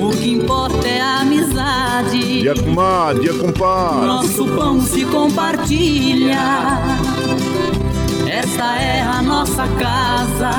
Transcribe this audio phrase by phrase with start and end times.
[0.00, 2.40] O que importa é a amizade.
[2.40, 4.06] Dia comadre, dia compadre.
[4.06, 6.38] Nosso pão se compartilha.
[8.28, 10.50] Esta é a nossa casa,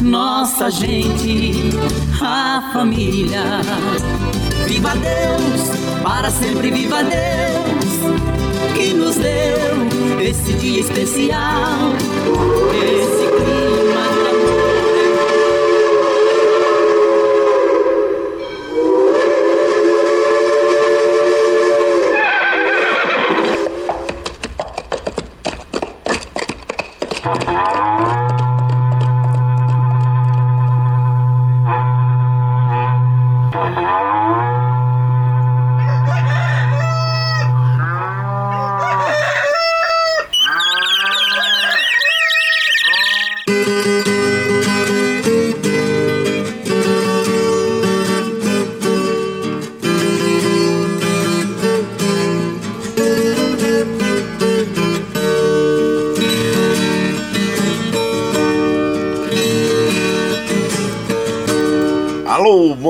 [0.00, 1.70] nossa gente,
[2.20, 3.42] a família.
[4.66, 11.92] Viva Deus, para sempre viva Deus, que nos deu esse dia especial,
[12.74, 13.37] esse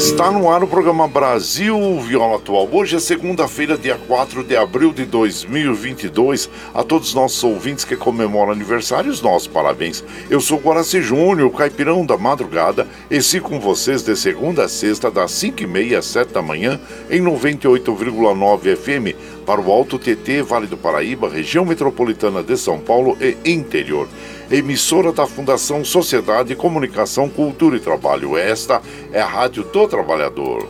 [0.00, 2.66] Está no ar o programa Brasil Viola Atual.
[2.72, 6.48] Hoje é segunda-feira, dia 4 de abril de 2022.
[6.72, 10.02] A todos os nossos ouvintes que comemoram aniversários, nossos parabéns.
[10.30, 15.10] Eu sou Guaraci Júnior, caipirão da madrugada, e sigo com vocês de segunda a sexta,
[15.10, 16.80] das 5h30 às 7 da manhã,
[17.10, 19.14] em 98,9 FM,
[19.50, 24.06] para o Alto TT, Vale do Paraíba, região metropolitana de São Paulo e interior
[24.48, 28.36] emissora da Fundação Sociedade, Comunicação, Cultura e Trabalho.
[28.36, 28.80] Esta
[29.12, 30.68] é a Rádio do Trabalhador.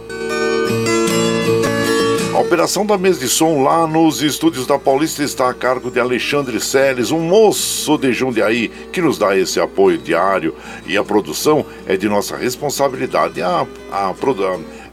[2.33, 6.01] A operação da mesa de som lá nos estúdios da Paulista está a cargo de
[6.01, 10.55] Alexandre Seles, um moço de Jundiaí que nos dá esse apoio diário
[10.87, 13.43] e a produção é de nossa responsabilidade.
[13.43, 14.15] A, a, a,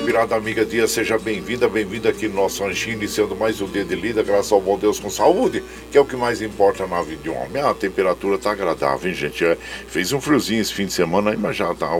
[0.00, 3.94] Caipirada Amiga Dia, seja bem-vinda, bem-vinda aqui no nosso ranchinho, iniciando mais um dia de
[3.94, 5.62] lida, graças ao bom Deus com saúde,
[5.92, 7.62] que é o que mais importa na vida de um homem.
[7.62, 9.44] A temperatura tá agradável, hein, gente?
[9.44, 11.90] É, fez um friozinho esse fim de semana mas já tá,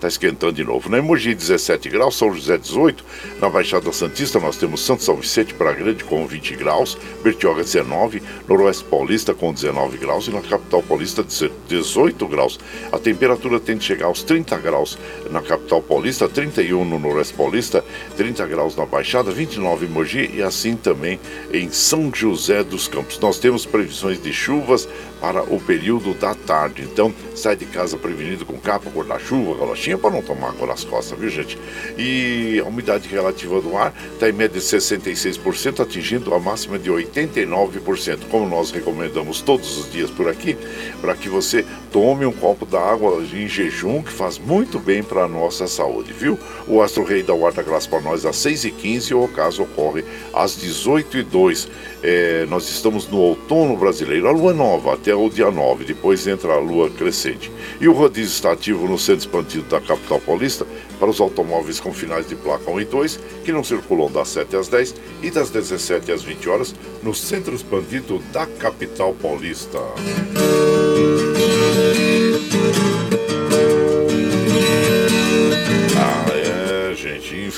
[0.00, 0.88] tá esquentando de novo.
[0.88, 3.04] Na Emoji, 17 graus, São José, 18.
[3.38, 8.22] Na Baixada Santista, nós temos Santo São Vicente para Grande com 20 graus, Bertioga, 19,
[8.48, 11.24] Noroeste Paulista com 19 graus e na Capital Paulista,
[11.68, 12.58] 18 graus.
[12.90, 14.98] A temperatura tende a chegar aos 30 graus
[15.30, 17.84] na Capital Paulista, 31 no Noroeste Paulista Paulista,
[18.16, 21.18] 30 graus na Baixada, 29 em Mogi e assim também
[21.52, 23.18] em São José dos Campos.
[23.18, 24.88] Nós temos previsões de chuvas
[25.20, 26.82] para o período da tarde.
[26.82, 31.18] Então, sai de casa prevenido com capa, guarda-chuva, galochinha, para não tomar água nas costas,
[31.18, 31.58] viu, gente?
[31.98, 36.88] E a umidade relativa do ar está em média de 66%, atingindo a máxima de
[36.88, 38.28] 89%.
[38.30, 40.56] Como nós recomendamos todos os dias por aqui,
[41.00, 45.28] para que você tome um copo d'água em jejum, que faz muito bem para a
[45.28, 46.38] nossa saúde, viu?
[46.66, 50.56] O Astro Rei da Horta Graça para nós às 6h15 ou o caso ocorre às
[50.56, 51.68] 18h02.
[52.02, 56.54] É, nós estamos no outono brasileiro, a lua nova até o dia 9, depois entra
[56.54, 57.50] a lua crescente.
[57.80, 60.66] E o rodízio está ativo no centro expandido da capital paulista
[60.98, 64.56] para os automóveis com finais de placa 1 e 2, que não circulam das 7
[64.56, 69.78] às 10 e das 17 às 20 horas no centro expandido da capital paulista.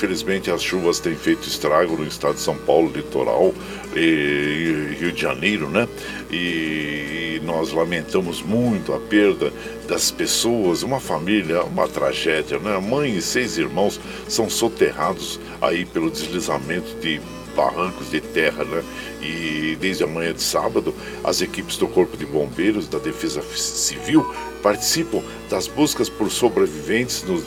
[0.03, 3.53] Infelizmente, as chuvas têm feito estrago no estado de São Paulo, litoral
[3.95, 5.87] e Rio de Janeiro, né?
[6.29, 9.53] E, nós lamentamos muito a perda
[9.87, 12.77] das pessoas, uma família, uma tragédia, né?
[12.79, 13.97] Mãe e seis irmãos
[14.27, 17.21] são soterrados aí pelo deslizamento de
[17.55, 18.83] barrancos de terra, né?
[19.23, 20.93] E desde a manhã de sábado,
[21.23, 24.25] as equipes do Corpo de Bombeiros da Defesa Civil
[24.61, 27.39] participam das buscas por sobreviventes no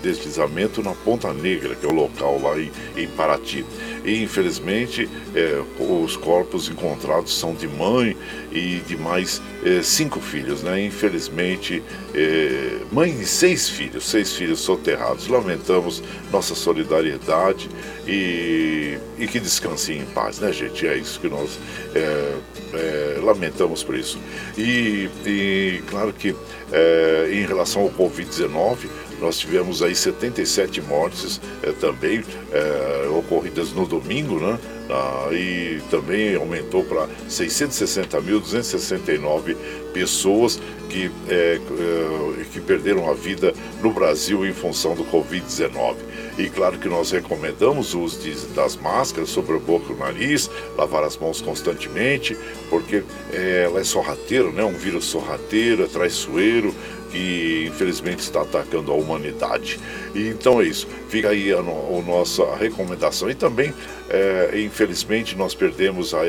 [0.00, 3.66] deslizamento na Ponta Negra, que é o local lá em, em Paraty.
[4.04, 8.16] E infelizmente é, os corpos encontrados são de mãe
[8.52, 10.84] e de mais é, cinco filhos, né?
[10.84, 11.82] Infelizmente,
[12.14, 15.26] é, mãe e seis filhos, seis filhos soterrados.
[15.26, 17.68] Lamentamos nossa solidariedade
[18.06, 20.86] e, e que descansem em paz, né, gente?
[20.86, 21.58] É isso que nós
[21.94, 22.36] é,
[22.74, 24.18] é, lamentamos por isso.
[24.56, 26.34] E, e claro que
[26.72, 28.88] é, em relação ao Covid-19,
[29.20, 34.58] nós tivemos aí 77 mortes é, também é, ocorridas no domingo, né?
[34.90, 39.56] Ah, e também aumentou para 660.269
[39.94, 45.96] pessoas que, é, é, que perderam a vida no Brasil em função do Covid-19.
[46.36, 49.98] E claro que nós recomendamos o uso de, das máscaras sobre a boca e o
[49.98, 52.36] nariz, lavar as mãos constantemente,
[52.68, 53.02] porque
[53.32, 54.62] é, ela é sorrateira, né?
[54.64, 56.74] um vírus sorrateiro, é traiçoeiro,
[57.14, 59.78] que infelizmente está atacando a humanidade.
[60.14, 60.88] E então é isso.
[61.08, 63.30] Fica aí a, no, a nossa recomendação.
[63.30, 63.72] E também,
[64.10, 66.22] é, infelizmente, nós perdemos a,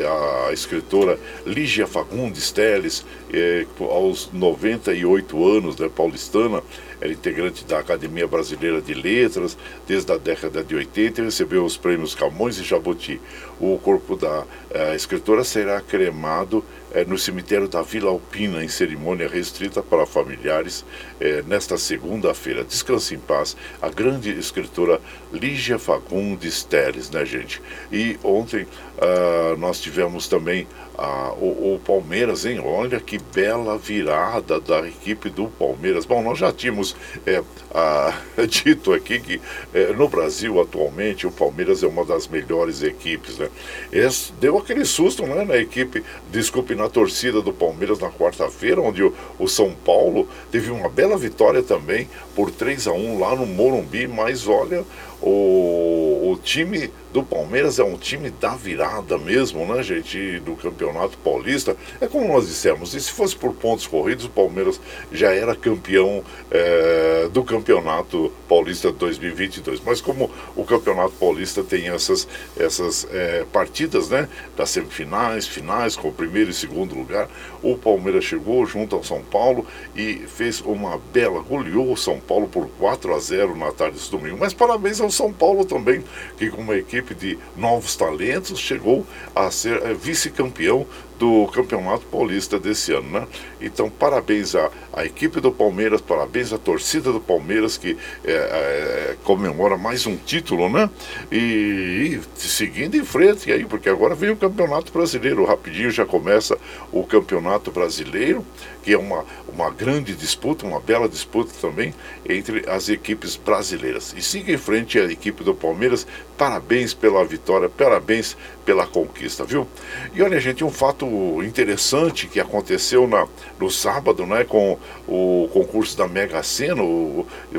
[0.48, 3.04] a, escritora Lígia Fagundes Teles,
[3.34, 6.62] é, aos 98 anos, né, paulistana.
[7.02, 9.58] Era integrante da Academia Brasileira de Letras
[9.88, 13.20] desde a década de 80 e recebeu os prêmios Camões e Jabuti.
[13.60, 16.64] O corpo da é, escritora será cremado
[16.96, 20.86] é, no cemitério da Vila Alpina, em cerimônia restrita para familiares,
[21.20, 22.64] é, nesta segunda-feira.
[22.64, 25.02] Descanse em paz a grande escritora
[25.34, 27.62] Lígia Fagundes Teles, né, gente?
[27.92, 30.66] E ontem uh, nós tivemos também
[30.98, 32.60] uh, o, o, Palmeiras, hein?
[32.60, 36.06] Olha que bela virada da equipe do Palmeiras.
[36.06, 36.96] Bom, nós já tínhamos
[37.26, 39.42] é, uh, dito aqui que
[39.74, 43.50] é, no Brasil atualmente o Palmeiras é uma das melhores equipes, né?
[43.92, 49.04] Esse deu aquele susto né, na equipe, desculpe, na torcida do Palmeiras na quarta-feira, onde
[49.04, 53.46] o, o São Paulo teve uma bela vitória também por 3 a 1 lá no
[53.46, 54.84] Morumbi, mas olha,
[55.22, 61.18] o, o time do Palmeiras é um time da virada mesmo, né, gente, do Campeonato
[61.20, 61.78] Paulista.
[62.02, 64.82] É como nós dissemos, e se fosse por pontos corridos, o Palmeiras
[65.14, 66.22] já era campeão
[66.52, 69.82] é, do Campeonato Paulista 2022.
[69.86, 72.28] Mas como o Campeonato Paulista tem essas,
[72.58, 74.28] essas é, partidas, né,
[74.58, 77.30] das semifinais, finais, com o primeiro e segundo lugar,
[77.64, 79.66] o Palmeiras chegou junto ao São Paulo
[79.96, 84.12] e fez uma bela, goleou o São Paulo por 4 a 0 na tarde desse
[84.12, 84.38] domingo.
[84.38, 86.04] Mas parabéns ao São Paulo também,
[86.38, 90.86] que com uma equipe de novos talentos, chegou a ser é, vice-campeão
[91.18, 93.28] do Campeonato Paulista desse ano, né?
[93.62, 99.16] Então, parabéns à, à, equipe do Palmeiras, parabéns à torcida do Palmeiras que é, é,
[99.24, 100.90] comemora mais um título, né?
[101.32, 106.58] E, e, seguindo em frente aí, porque agora vem o Campeonato Brasileiro, rapidinho já começa
[106.92, 108.46] o Campeonato Brasileiro,
[108.84, 111.94] que é uma, uma grande disputa, uma bela disputa também
[112.28, 114.14] entre as equipes brasileiras.
[114.16, 116.06] E siga em frente a equipe do Palmeiras,
[116.38, 119.68] parabéns pela vitória, parabéns pela conquista, viu?
[120.14, 121.06] E olha, gente, um fato
[121.44, 123.28] interessante que aconteceu na,
[123.60, 124.78] no sábado, né, com
[125.08, 126.82] o concurso da Mega Sena,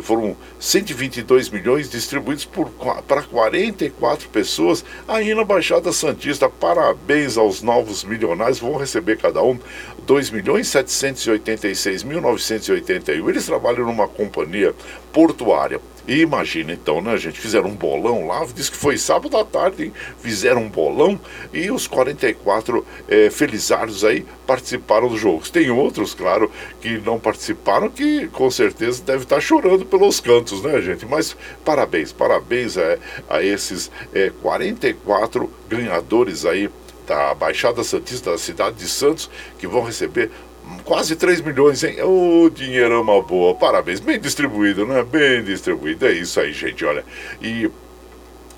[0.02, 2.48] foram 122 milhões distribuídos
[3.06, 6.48] para 44 pessoas aí na Baixada Santista.
[6.48, 9.58] Parabéns aos novos milionários, vão receber cada um
[10.06, 13.28] 2 milhões 786 mil 981.
[13.28, 14.74] Eles trabalham numa companhia
[15.12, 17.40] portuária E imagina então, né, gente?
[17.40, 19.92] Fizeram um bolão lá, disse que foi sábado à tarde, hein?
[20.20, 21.18] Fizeram um bolão
[21.52, 25.48] e os 44 é, felizardos aí participaram do jogo.
[25.50, 30.80] Tem outros, claro, que não participaram, que com certeza deve estar chorando pelos cantos, né,
[30.80, 31.04] gente?
[31.04, 32.98] Mas parabéns, parabéns a,
[33.28, 36.70] a esses é, 44 ganhadores aí
[37.06, 40.30] da Baixada Santista da cidade de Santos, que vão receber
[40.84, 42.02] quase 3 milhões, hein?
[42.02, 45.02] Ô, dinheiro é uma boa, parabéns, bem distribuído, né?
[45.02, 47.04] Bem distribuído, é isso aí, gente, olha.
[47.40, 47.70] E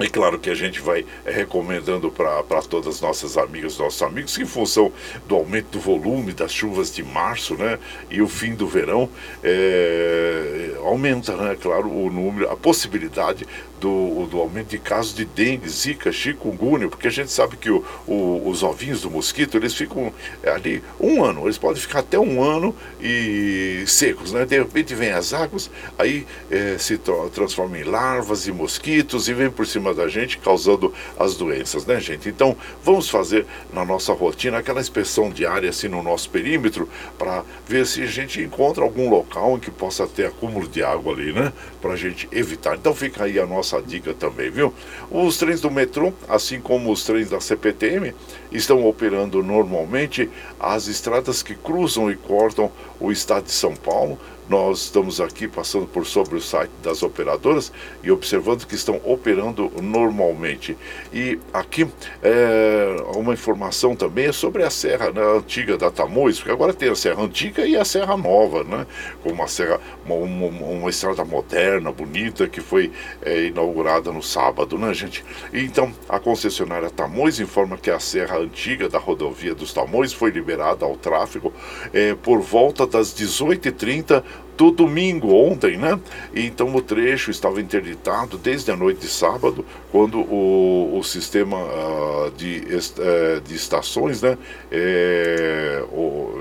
[0.01, 4.39] e claro que a gente vai é, recomendando para todas as nossas amigas, nossos amigos,
[4.39, 4.93] em função
[5.27, 7.81] do aumento do volume das chuvas de março, né?
[8.09, 9.09] E o fim do verão,
[9.43, 11.57] é, aumenta, né?
[11.61, 13.45] Claro, o número, a possibilidade
[13.81, 17.85] do, do aumento de casos de dengue, zika, chikungunya, porque a gente sabe que o,
[18.07, 22.19] o, os ovinhos do mosquito, eles ficam é, ali um ano, eles podem ficar até
[22.19, 24.45] um ano e secos, né?
[24.45, 26.99] De repente vem as águas, aí é, se
[27.33, 32.01] transformam em larvas e mosquitos e vem por cima da gente causando as doenças, né,
[32.01, 32.29] gente?
[32.29, 37.87] Então, vamos fazer na nossa rotina aquela inspeção diária assim no nosso perímetro para ver
[37.87, 41.53] se a gente encontra algum local em que possa ter acúmulo de água ali, né?
[41.81, 42.77] Para a gente evitar.
[42.77, 44.73] Então, fica aí a nossa nossa dica também, viu?
[45.11, 48.15] Os trens do metrô, assim como os trens da CPTM,
[48.51, 54.85] estão operando normalmente as estradas que cruzam e cortam o estado de São Paulo, nós
[54.85, 57.71] estamos aqui passando por sobre o site das operadoras
[58.03, 60.77] e observando que estão operando normalmente.
[61.13, 61.87] E aqui
[62.23, 66.89] é, uma informação também é sobre a serra né, antiga da Tamoios, porque agora tem
[66.89, 68.87] a serra antiga e a serra nova, né?
[69.23, 72.91] Com uma serra, uma, uma, uma estrada moderna, bonita, que foi
[73.23, 75.25] é, inaugurada no sábado, né, gente?
[75.53, 80.85] Então, a concessionária Tamoios informa que a serra antiga da rodovia dos Tamoios foi liberada
[80.85, 81.53] ao tráfego
[81.93, 84.23] é, por volta das 18h30
[84.59, 85.99] do domingo, ontem, né?
[86.35, 92.31] Então o trecho estava interditado desde a noite de sábado, quando o, o sistema uh,
[92.37, 94.37] de, uh, de estações, né?
[94.71, 96.35] É, o,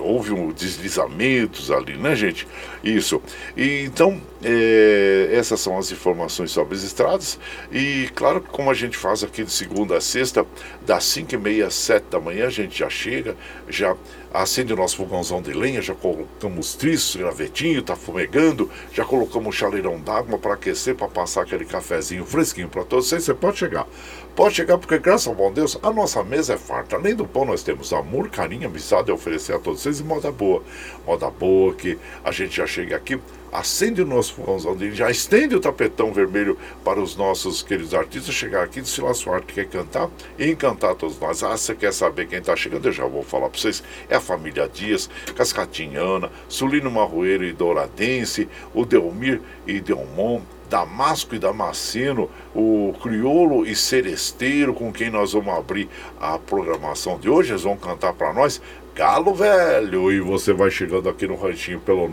[0.00, 2.46] houve um deslizamentos ali, né, gente?
[2.82, 3.22] Isso.
[3.56, 7.38] E, então, é, essas são as informações sobre as estradas.
[7.70, 10.46] E, claro, como a gente faz aqui de segunda a sexta,
[10.84, 13.36] das 5 e meia às 7 da manhã, a gente já chega,
[13.68, 13.96] já
[14.32, 20.00] acende o nosso fogãozão de lenha, já colocamos tristos, gravetinho, tá fumegando, já colocamos chaleirão
[20.00, 23.24] d'água para aquecer, para passar aquele cafezinho fresquinho para todos vocês.
[23.24, 23.86] Você pode chegar.
[24.34, 26.96] Pode chegar porque, graças ao bom Deus, a nossa mesa é farta.
[26.96, 30.30] Além do pão, nós temos amor, carinho, amizade a oferecer a todos vocês e moda
[30.32, 30.62] boa.
[31.06, 33.20] Moda boa que a gente já chega aqui
[33.52, 38.62] acende o nosso fogãozão já estende o tapetão vermelho para os nossos queridos artistas chegar
[38.62, 40.08] aqui, lá sua arte quer cantar
[40.38, 41.42] e encantar todos nós.
[41.42, 42.86] Ah, você quer saber quem está chegando?
[42.86, 43.82] Eu já vou falar para vocês.
[44.08, 51.38] É a família Dias, Cascatinhana, Sulino Marroeiro e Douradense, o Delmir e Delmon, Damasco e
[51.38, 55.88] Damasceno, o Criolo e Seresteiro, com quem nós vamos abrir
[56.20, 57.50] a programação de hoje.
[57.50, 58.62] Eles vão cantar para nós
[58.94, 60.12] Galo Velho.
[60.12, 62.08] E você vai chegando aqui no ranchinho pelo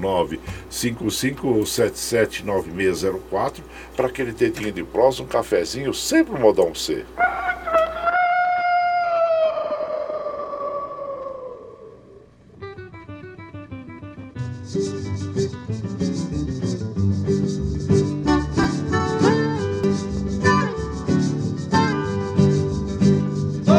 [0.72, 3.62] 955779604
[3.96, 6.74] para aquele dedinho de prosa, um cafezinho, sempre um modão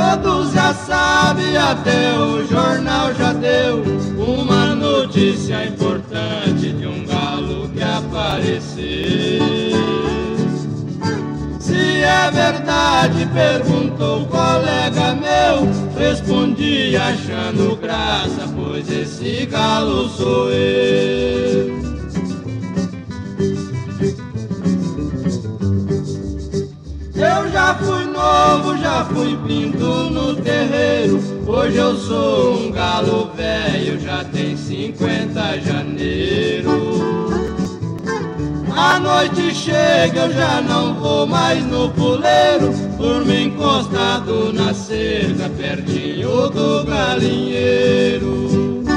[0.09, 0.75] C.
[0.87, 3.83] sabe, até o jornal já deu
[4.17, 8.79] uma notícia importante de um galo que apareceu.
[11.61, 21.79] Se é verdade, perguntou o colega meu, respondi achando graça, pois esse galo sou eu.
[27.15, 31.21] Eu já fui novo, já fui pinto no terreiro.
[31.47, 36.99] Hoje eu sou um galo velho, já tem 50 janeiro.
[38.77, 42.73] A noite chega, eu já não vou mais no puleiro.
[42.97, 48.88] Durmo encostado na cerca, pertinho do galinheiro.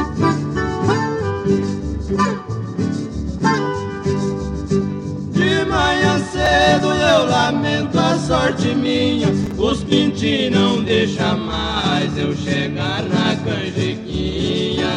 [7.21, 9.27] Eu lamento a sorte minha.
[9.57, 14.89] Os pintinhos não deixam mais eu chegar na canjiquinha.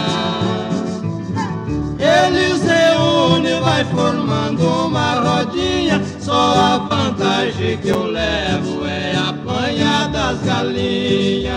[1.98, 6.02] Eles reúnem, vai formando uma rodinha.
[6.20, 11.54] Só a vantagem que eu levo é apanhar das galinhas.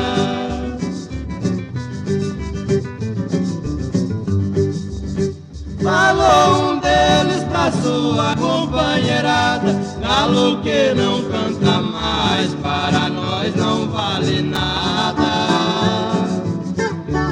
[5.81, 9.96] Falou um deles pra sua companheirada.
[10.07, 15.47] Galo que não canta mais, para nós não vale nada.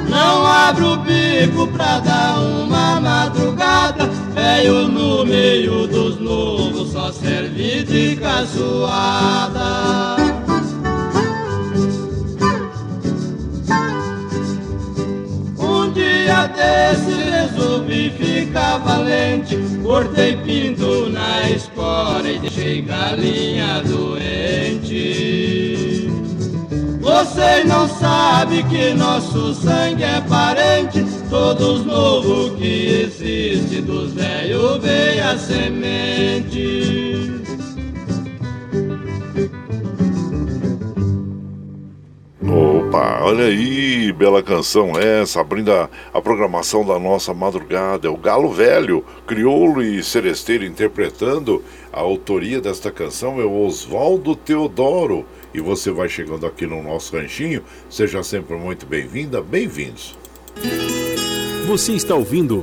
[0.06, 4.10] Não abro o bico pra dar uma madrugada.
[4.34, 9.56] Velho no meio dos novos, só serve de caçoada.
[16.26, 19.56] Dia desse resolvi ficar valente.
[19.82, 24.96] Cortei pinto na escola e deixei galinha doente.
[27.00, 31.06] Vocês não sabem que nosso sangue é parente.
[31.30, 37.06] Todos novos que existe, dos velhos veio a semente.
[42.96, 48.08] Opa, olha aí, bela canção essa, abrindo a, a, programação da nossa madrugada.
[48.08, 51.62] É o Galo Velho, crioulo e seresteiro interpretando.
[51.92, 55.26] A autoria desta canção é o Oswaldo Teodoro.
[55.52, 60.16] E você vai chegando aqui no nosso ranchinho, seja sempre muito bem-vinda, bem-vindos.
[61.66, 62.62] Você está ouvindo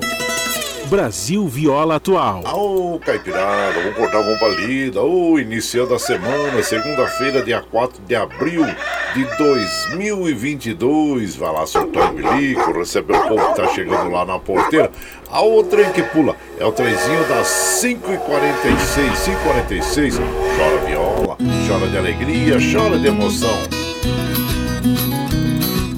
[0.89, 2.41] Brasil Viola Atual.
[2.51, 4.99] Ô, Caipirada, vamos cortar, vamos pra lida.
[4.99, 8.65] Ô, iniciando a semana, segunda-feira, dia 4 de abril
[9.13, 11.35] de 2022.
[11.35, 14.91] Vai lá, soltar o bilico, recebe o povo que tá chegando lá na porteira.
[15.29, 17.47] A outra que pula é o trenzinho das
[17.81, 19.11] 5h46,
[19.79, 20.19] 5h46.
[20.57, 23.82] Chora viola, chora de alegria, chora de emoção.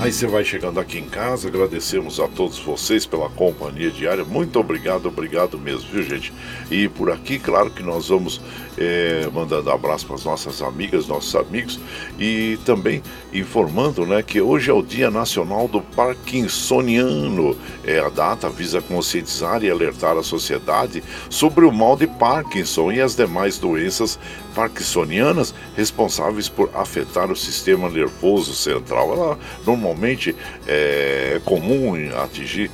[0.06, 4.24] Aí você vai chegando aqui em casa, agradecemos a todos vocês pela companhia diária.
[4.24, 6.32] Muito obrigado, obrigado mesmo, viu gente?
[6.70, 8.40] E por aqui, claro que nós vamos
[8.78, 11.80] é, mandando abraço para as nossas amigas, nossos amigos
[12.20, 13.02] e também
[13.34, 17.58] informando né, que hoje é o Dia Nacional do Parkinsoniano.
[17.84, 23.02] É, a data visa conscientizar e alertar a sociedade sobre o mal de Parkinson e
[23.02, 24.20] as demais doenças
[24.56, 29.14] parkinsonianas responsáveis por afetar o sistema nervoso central.
[29.14, 30.36] Ela normalmente
[30.66, 31.94] é comum
[32.24, 32.72] atingir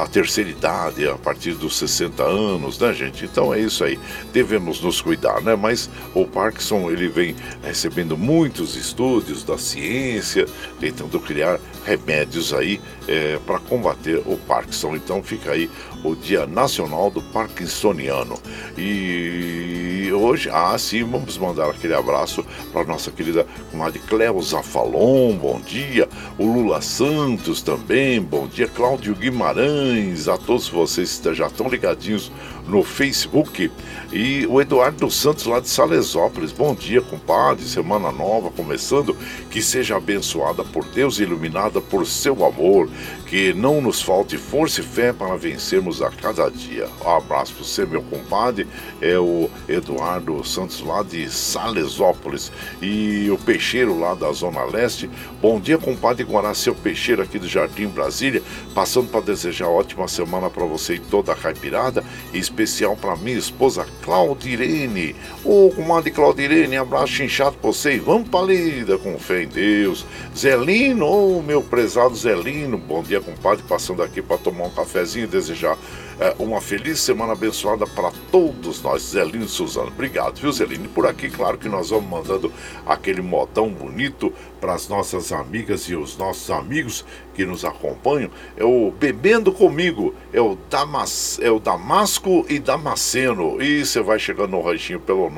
[0.00, 3.24] a terceira idade, a partir dos 60 anos, né, gente?
[3.24, 3.98] Então é isso aí.
[4.32, 5.56] Devemos nos cuidar, né?
[5.56, 10.46] Mas o Parkinson ele vem recebendo muitos estudos da ciência,
[10.78, 14.96] tentando criar remédios aí é, para combater o Parkinson.
[14.96, 15.70] Então fica aí
[16.02, 18.38] o Dia Nacional do Parkinsoniano.
[18.76, 25.60] E hoje, ah, sim, vamos mandar aquele abraço para nossa querida comadre Cleusa Falon, bom
[25.60, 26.08] dia.
[26.38, 28.68] O Lula Santos também, bom dia.
[28.68, 32.30] Cláudio Guimarães, a todos vocês que já estão ligadinhos
[32.66, 33.70] no Facebook.
[34.12, 37.64] E o Eduardo Santos lá de Salesópolis, bom dia, compadre.
[37.64, 39.16] Semana nova começando,
[39.50, 42.88] que seja abençoada por Deus e iluminada por seu amor.
[43.26, 46.88] Que não nos falte força e fé para vencermos a cada dia.
[47.04, 48.68] Um abraço para você, meu compadre.
[49.00, 52.52] É o Eduardo Santos lá de Salesópolis.
[52.80, 55.10] E o Peixeiro lá da Zona Leste.
[55.42, 58.42] Bom dia, compadre Guaraceu Peixeiro aqui do Jardim Brasília.
[58.72, 62.04] Passando para desejar ótima semana para você e toda a caipirada.
[62.32, 65.16] Em especial para minha esposa Claudirene.
[65.44, 67.98] Ô, comadre Claudirene, abraço inchado para você.
[67.98, 70.06] Vamos para lida com fé em Deus.
[70.36, 72.78] Zelino, ô, meu prezado Zelino.
[72.78, 73.64] Bom dia, compadre.
[73.68, 75.76] Passando aqui para tomar um cafezinho e desejar
[76.18, 79.88] é, uma feliz semana abençoada para todos nós, Zelino e Suzano.
[79.88, 80.84] Obrigado, viu, Zelino?
[80.84, 82.52] E por aqui, claro que nós vamos mandando
[82.86, 88.30] aquele modão bonito para as nossas amigas e os nossos amigos que nos acompanham.
[88.56, 93.60] É o Bebendo Comigo, é o, Damas, é o Damasco e Damasceno.
[93.60, 95.30] E você vai chegando no ranchinho pelo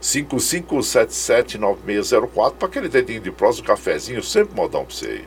[0.00, 5.24] 955779604 para aquele dedinho de prosa, um cafezinho, sempre modão para você aí.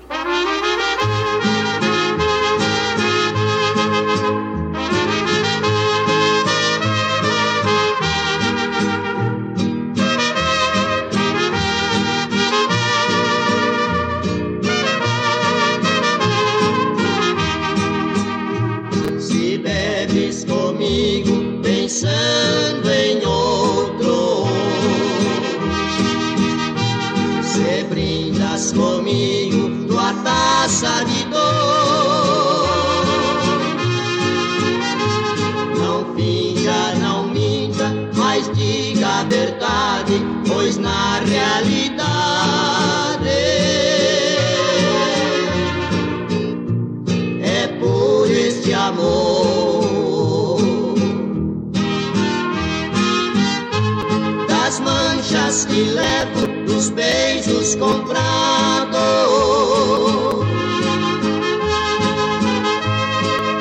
[55.66, 58.96] Que levo dos beijos comprados.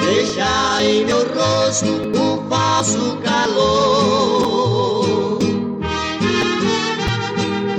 [0.05, 5.05] Deixa em meu rosto um falso calor.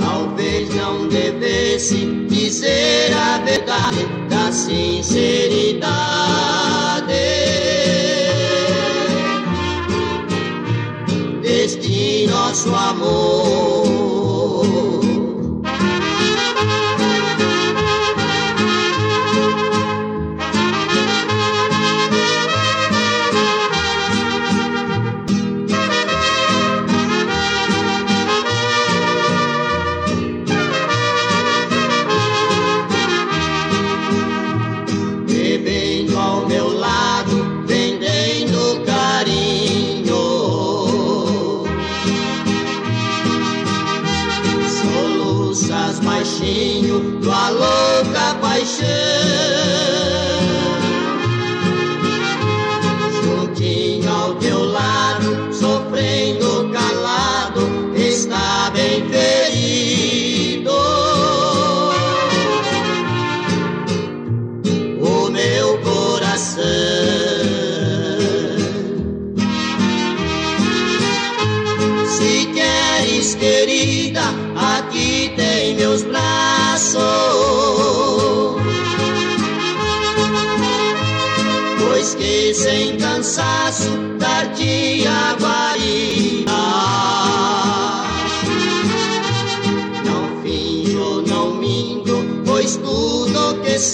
[0.00, 5.76] Talvez não devesse dizer a verdade da sinceridade.
[11.42, 13.35] Deste nosso amor.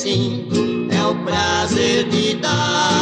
[0.02, 3.01] Sinto é o prazer de dar-te.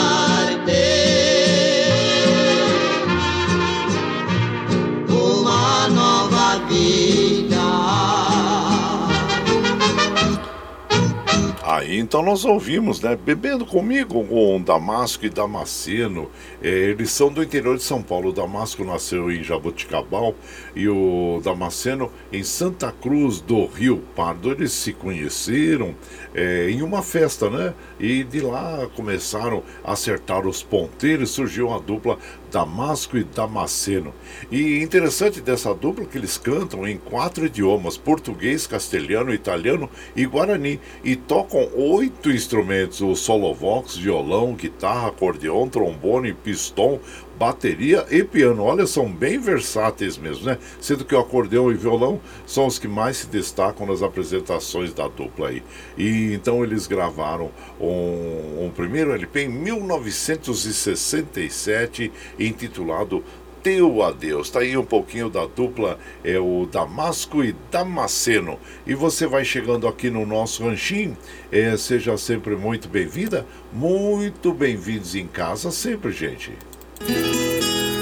[12.11, 13.14] Então nós ouvimos, né?
[13.14, 16.29] Bebendo comigo com Damasco e Damasceno.
[16.61, 18.31] É, eles são do interior de São Paulo.
[18.31, 20.35] O Damasco nasceu em Jaboticabal
[20.75, 24.51] e o Damasceno em Santa Cruz do Rio Pardo.
[24.51, 25.94] Eles se conheceram
[26.35, 27.75] é, em uma festa, né?
[28.01, 31.31] E de lá começaram a acertar os ponteiros.
[31.31, 32.18] Surgiu a dupla
[32.50, 34.12] Damasco e Damasceno.
[34.50, 40.80] E interessante dessa dupla que eles cantam em quatro idiomas: português, castelhano, italiano e guarani.
[41.04, 47.00] E tocam oito instrumentos: o solovox, violão, guitarra, acordeão, trombone, pistão,
[47.40, 48.64] bateria e piano.
[48.64, 50.59] Olha, são bem versáteis mesmo, né?
[50.79, 55.09] Sendo que o acordeão e violão são os que mais se destacam nas apresentações da
[55.09, 55.62] dupla aí.
[55.96, 57.50] E então eles gravaram
[57.81, 63.24] um, um primeiro LP em 1967 intitulado
[63.62, 64.50] teu adeus.
[64.50, 68.59] Tá aí um pouquinho da dupla, é o Damasco e Damasceno.
[68.87, 71.16] E você vai chegando aqui no nosso ranchinho,
[71.50, 76.53] é, seja sempre muito bem-vinda, muito bem-vindos em casa sempre, gente.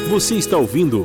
[0.09, 1.05] Você está ouvindo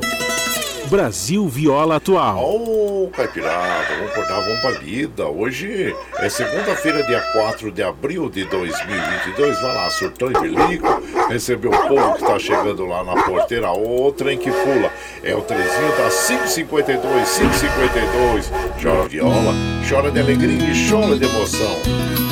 [0.90, 2.38] Brasil Viola Atual.
[2.38, 5.28] Ô, oh, Caipirada, vamos acordar, vamos pra lida.
[5.28, 9.62] Hoje é segunda-feira, dia 4 de abril de 2022.
[9.62, 10.88] Vai lá, surtão e bilico,
[11.30, 13.72] recebeu o povo que tá chegando lá na porteira.
[13.72, 14.92] O trem que pula
[15.24, 18.52] é o trezinho da 552, 552.
[18.82, 19.54] Chora viola,
[19.90, 22.23] chora de alegria e chora de emoção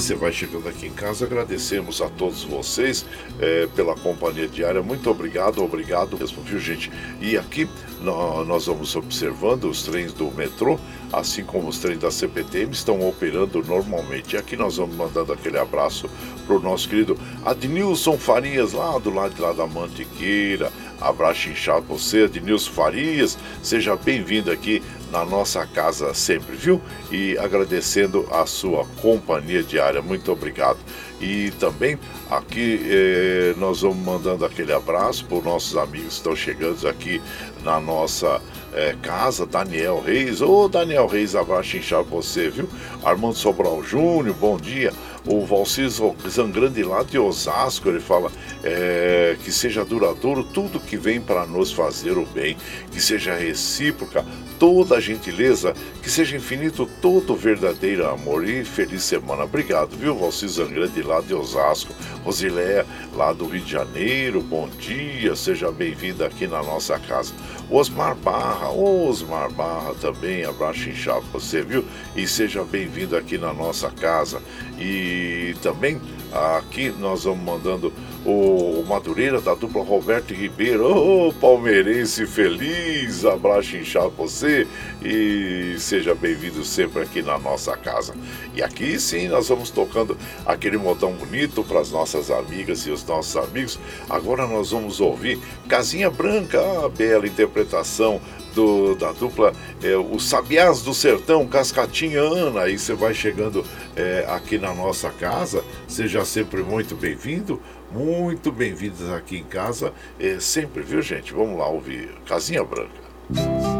[0.00, 1.24] você vai chegando aqui em casa.
[1.24, 3.04] Agradecemos a todos vocês
[3.40, 4.80] é, pela companhia diária.
[4.82, 6.90] Muito obrigado, obrigado mesmo, viu, gente?
[7.20, 7.68] E aqui
[8.00, 10.78] nós vamos observando os trens do metrô,
[11.12, 14.34] assim como os trens da CPTM, estão operando normalmente.
[14.34, 16.08] E aqui nós vamos mandando aquele abraço
[16.46, 20.72] para o nosso querido Adnilson Farias, lá do lado de lá da Mantiqueira.
[21.00, 23.36] Abraço inchado você, Adnilson Farias.
[23.62, 24.80] Seja bem-vindo aqui
[25.10, 26.80] na nossa casa sempre, viu?
[27.10, 30.02] E agradecendo a sua companhia diária.
[30.02, 30.78] Muito obrigado.
[31.20, 31.98] E também
[32.30, 37.20] aqui eh, nós vamos mandando aquele abraço para os nossos amigos que estão chegando aqui
[37.64, 38.40] na nossa
[38.72, 40.40] eh, casa, Daniel Reis.
[40.40, 42.68] Ô Daniel Reis, abraço inchado você, viu?
[43.02, 44.92] Armando Sobral Júnior, bom dia
[45.26, 48.30] o Valcis Zangrande lá de Osasco, ele fala
[48.62, 52.56] é, que seja duradouro tudo que vem para nos fazer o bem,
[52.90, 54.24] que seja recíproca
[54.58, 59.44] toda gentileza, que seja infinito todo verdadeiro amor e feliz semana.
[59.44, 65.36] Obrigado, viu, Valcis Zangrande lá de Osasco, Rosiléia lá do Rio de Janeiro, bom dia,
[65.36, 67.32] seja bem-vinda aqui na nossa casa.
[67.70, 71.84] Osmar Barra, Osmar Barra também, abraço inchado você, viu?
[72.16, 74.42] E seja bem-vindo aqui na nossa casa.
[74.78, 76.00] E também
[76.32, 77.92] aqui nós vamos mandando
[78.24, 80.84] o Madureira da dupla Roberto Ribeiro.
[80.84, 84.66] Ô, oh, palmeirense feliz, abraço inchado você
[85.02, 88.14] e seja bem-vindo sempre aqui na nossa casa.
[88.54, 93.04] E aqui sim nós vamos tocando aquele modão bonito para as nossas amigas e os
[93.04, 93.78] nossos amigos.
[94.08, 95.38] Agora nós vamos ouvir
[95.68, 98.20] Casinha Branca, a bela interpretação
[98.54, 102.62] do, da dupla é, Os Sabiás do Sertão, Cascatinha Ana.
[102.62, 103.64] Aí você vai chegando
[103.96, 110.38] é, aqui na nossa casa, seja sempre muito bem-vindo muito bem-vindos aqui em casa, é,
[110.38, 111.32] sempre, viu gente?
[111.32, 112.92] Vamos lá ouvir Casinha Branca.
[113.30, 113.77] Eu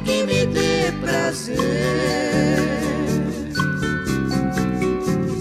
[0.00, 1.58] que me dê prazer.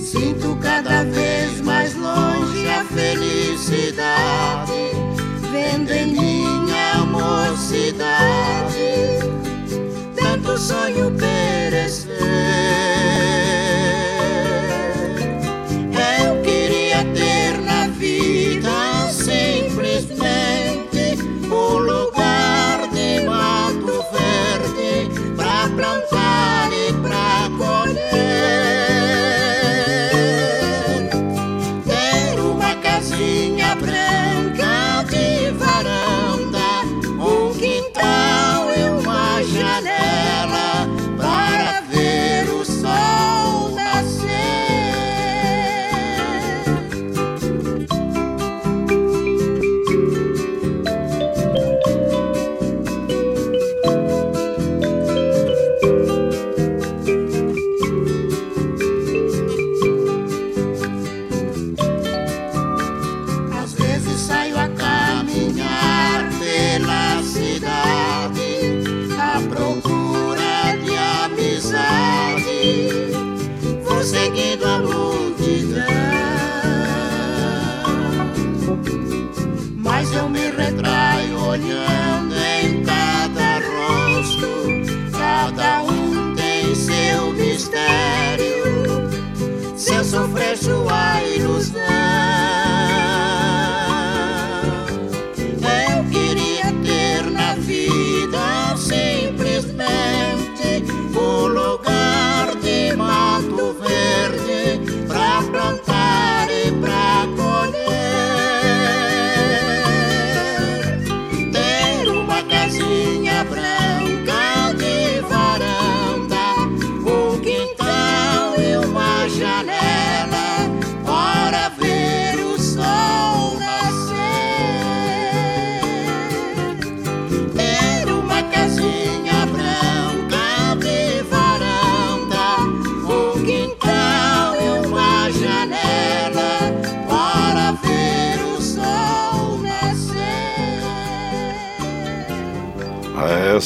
[0.01, 4.71] Sinto cada vez mais longe a felicidade,
[5.51, 8.53] vendo em minha mocidade
[10.43, 13.12] tanto sonho perecer.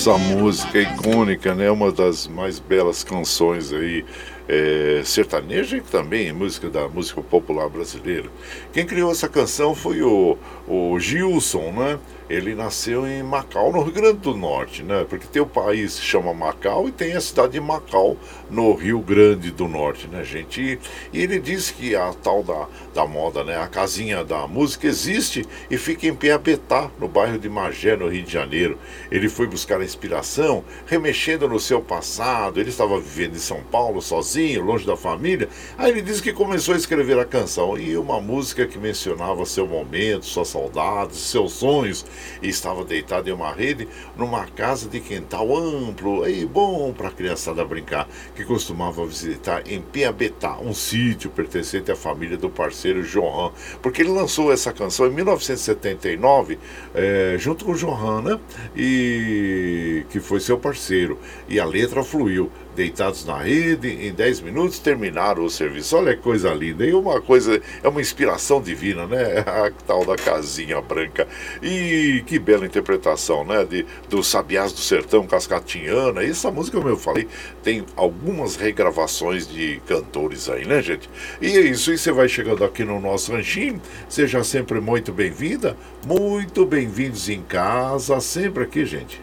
[0.07, 1.69] Essa música icônica, né?
[1.69, 4.05] Uma das mais belas canções aí
[4.47, 8.29] é, sertaneja e também música da música popular brasileira.
[8.71, 11.99] Quem criou essa canção foi o, o Gilson, né?
[12.29, 15.05] Ele nasceu em Macau, no Rio Grande do Norte, né?
[15.09, 18.17] Porque tem o país que chama Macau e tem a cidade de Macau,
[18.49, 20.61] no Rio Grande do Norte, né, gente?
[20.61, 20.79] E,
[21.13, 23.57] e ele disse que a tal da, da moda, né?
[23.57, 28.23] A casinha da música existe e fica em Piabetá, no bairro de Magé, no Rio
[28.23, 28.77] de Janeiro.
[29.09, 32.59] Ele foi buscar a inspiração, remexendo no seu passado.
[32.59, 35.47] Ele estava vivendo em São Paulo sozinho, longe da família.
[35.77, 39.65] Aí ele disse que começou a escrever a canção e uma música que mencionava seu
[39.65, 42.05] momento, suas saudades, seus sonhos
[42.41, 47.11] e estava deitado em uma rede numa casa de quintal amplo e bom para a
[47.11, 53.51] criançada brincar, que costumava visitar em Piabetá, um sítio pertencente à família do parceiro Johan,
[53.81, 56.59] porque ele lançou essa canção em 1979
[56.93, 58.39] é, junto com o né?
[58.75, 61.19] E que foi seu parceiro.
[61.47, 65.97] E a letra fluiu deitados na rede, em 10 minutos terminaram o serviço.
[65.97, 66.85] Olha que coisa linda.
[66.85, 69.39] E uma coisa, é uma inspiração divina, né?
[69.47, 71.27] A tal da casinha branca.
[71.61, 73.65] E que bela interpretação, né?
[73.65, 76.23] De, dos Sabiás do Sertão Cascatinhana.
[76.23, 77.27] Essa música, como eu falei,
[77.63, 81.09] tem algumas regravações de cantores aí, né, gente?
[81.41, 81.91] E é isso.
[81.91, 83.81] E você vai chegando aqui no nosso ranchinho.
[84.07, 89.19] Seja sempre muito bem-vinda, muito bem-vindos em casa, sempre aqui, gente.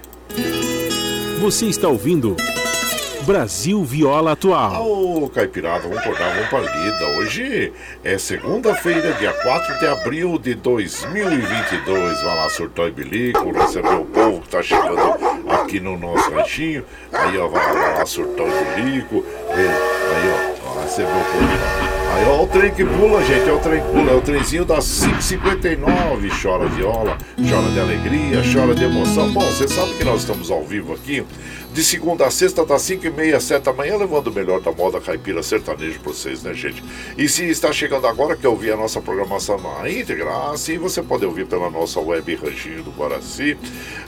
[1.40, 2.36] Você está ouvindo.
[3.24, 4.86] Brasil Viola Atual.
[4.86, 7.18] Ô, Caipirada, vamos acordar, vamos pra lida.
[7.18, 7.72] Hoje
[8.04, 12.22] é segunda-feira, dia 4 de abril de 2022.
[12.22, 15.00] Vai lá, surtou e bilico, receber o povo que tá chegando
[15.48, 16.84] aqui no nosso ranchinho.
[17.12, 19.24] Aí, ó, vai lá, lá surtou e bilico.
[19.48, 19.66] Aí,
[20.66, 21.94] ó, receber o povo.
[22.14, 24.64] Aí, ó, o trem que pula, gente, é o trem que pula, é o trenzinho
[24.66, 26.30] das 5h59.
[26.42, 29.32] Chora viola, chora de alegria, chora de emoção.
[29.32, 31.24] Bom, você sabe que nós estamos ao vivo aqui
[31.74, 34.70] de segunda a sexta, das 5 e meia, 7 da manhã, levando o melhor da
[34.70, 36.80] moda caipira sertanejo para vocês, né, gente?
[37.18, 41.26] E se está chegando agora, quer ouvir a nossa programação na íntegra, assim você pode
[41.26, 43.58] ouvir pela nossa web Ranchinho do Guaraci,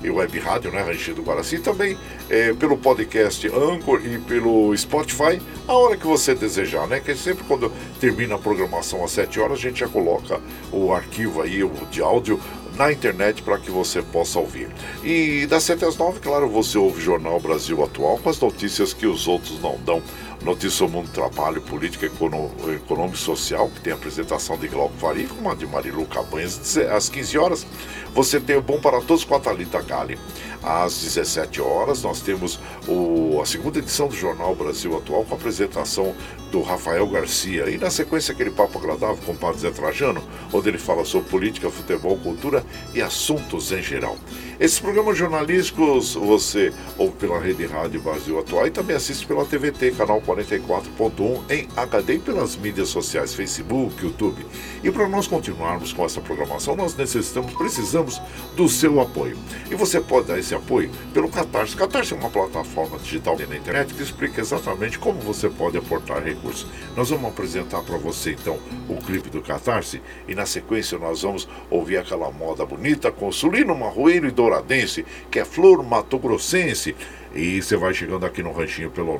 [0.00, 1.98] e web rádio, né, Ranchinho do Guaraci, também
[2.30, 7.00] é, pelo podcast Anchor e pelo Spotify, a hora que você desejar, né?
[7.00, 11.42] Que sempre quando termina a programação às 7 horas, a gente já coloca o arquivo
[11.42, 12.40] aí, o de áudio,
[12.76, 14.68] na internet para que você possa ouvir.
[15.02, 18.92] E das 7 às 9, claro, você ouve o Jornal Brasil Atual com as notícias
[18.92, 20.02] que os outros não dão.
[20.42, 24.94] Notícia do mundo do trabalho, política, econômico e social, que tem a apresentação de Glauco
[24.98, 27.66] Faria, uma de Marilu Cabanhas, às 15 horas.
[28.14, 30.18] Você tem o Bom para Todos com a Thalita Gale.
[30.62, 35.38] Às 17 horas, nós temos o, a segunda edição do Jornal Brasil Atual com a
[35.38, 36.14] apresentação
[36.50, 37.68] do Rafael Garcia.
[37.68, 41.28] E na sequência, aquele papo agradável com o Padre Zé Trajano, onde ele fala sobre
[41.28, 44.16] política, futebol, cultura e assuntos em geral.
[44.58, 49.90] Esses programas jornalísticos você ouve pela Rede Rádio Brasil Atual e também assiste pela TVT,
[49.92, 54.46] canal 44.1 em HD e pelas mídias sociais, Facebook, YouTube.
[54.82, 58.20] E para nós continuarmos com essa programação, nós necessitamos, precisamos
[58.56, 59.36] do seu apoio.
[59.70, 61.76] E você pode dar esse apoio pelo Catarse.
[61.76, 66.66] Catarse é uma plataforma digital na internet que explica exatamente como você pode aportar recursos.
[66.96, 71.48] Nós vamos apresentar para você então o clipe do Catarse e na sequência nós vamos
[71.68, 76.96] ouvir aquela moda bonita com Sulino Marroeiro e Douradense, que é flor matogrossense.
[77.34, 79.18] E você vai chegando aqui no ranchinho pelo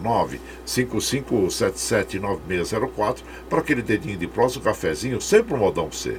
[0.66, 6.18] 955779604 para aquele dedinho de próximo cafezinho, sempre um modão pra você.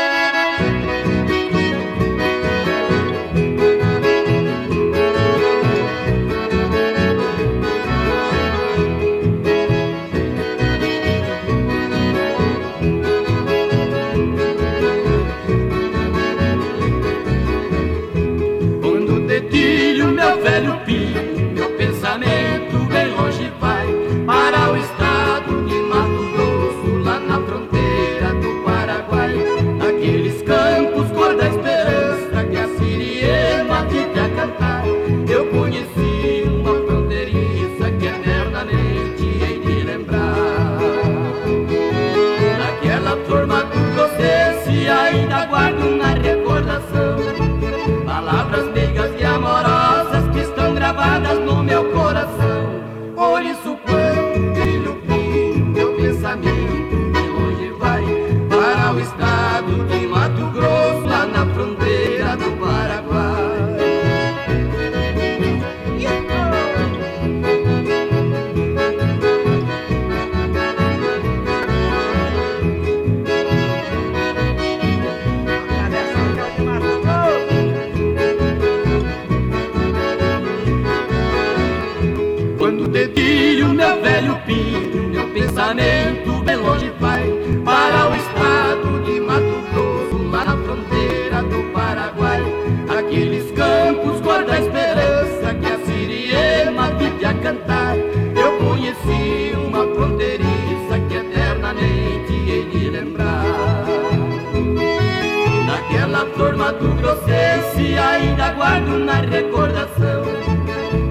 [108.61, 110.21] Guardo na recordação.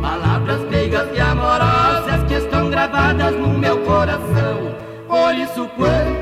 [0.01, 4.77] Palavras meigas e amorosas que estão gravadas no meu coração.
[5.09, 6.20] Por isso, quando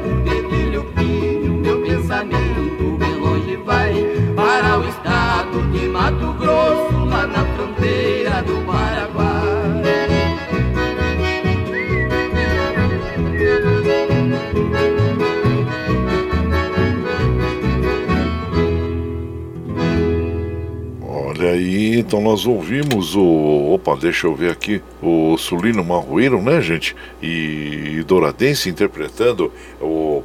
[21.98, 23.74] então nós ouvimos o.
[23.74, 24.82] Opa, deixa eu ver aqui.
[25.02, 26.94] O Sulino Marroeiro, né, gente?
[27.22, 30.22] E Douradense interpretando o.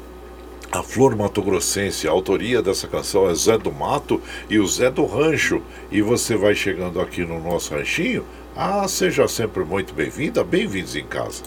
[0.71, 4.19] A Flor Mato Grossense, a autoria dessa canção é Zé do Mato
[4.49, 5.61] e o Zé do Rancho.
[5.91, 8.25] E você vai chegando aqui no nosso ranchinho.
[8.55, 11.43] Ah, seja sempre muito bem-vinda, bem-vindos em casa.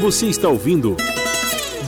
[0.00, 0.96] Você está ouvindo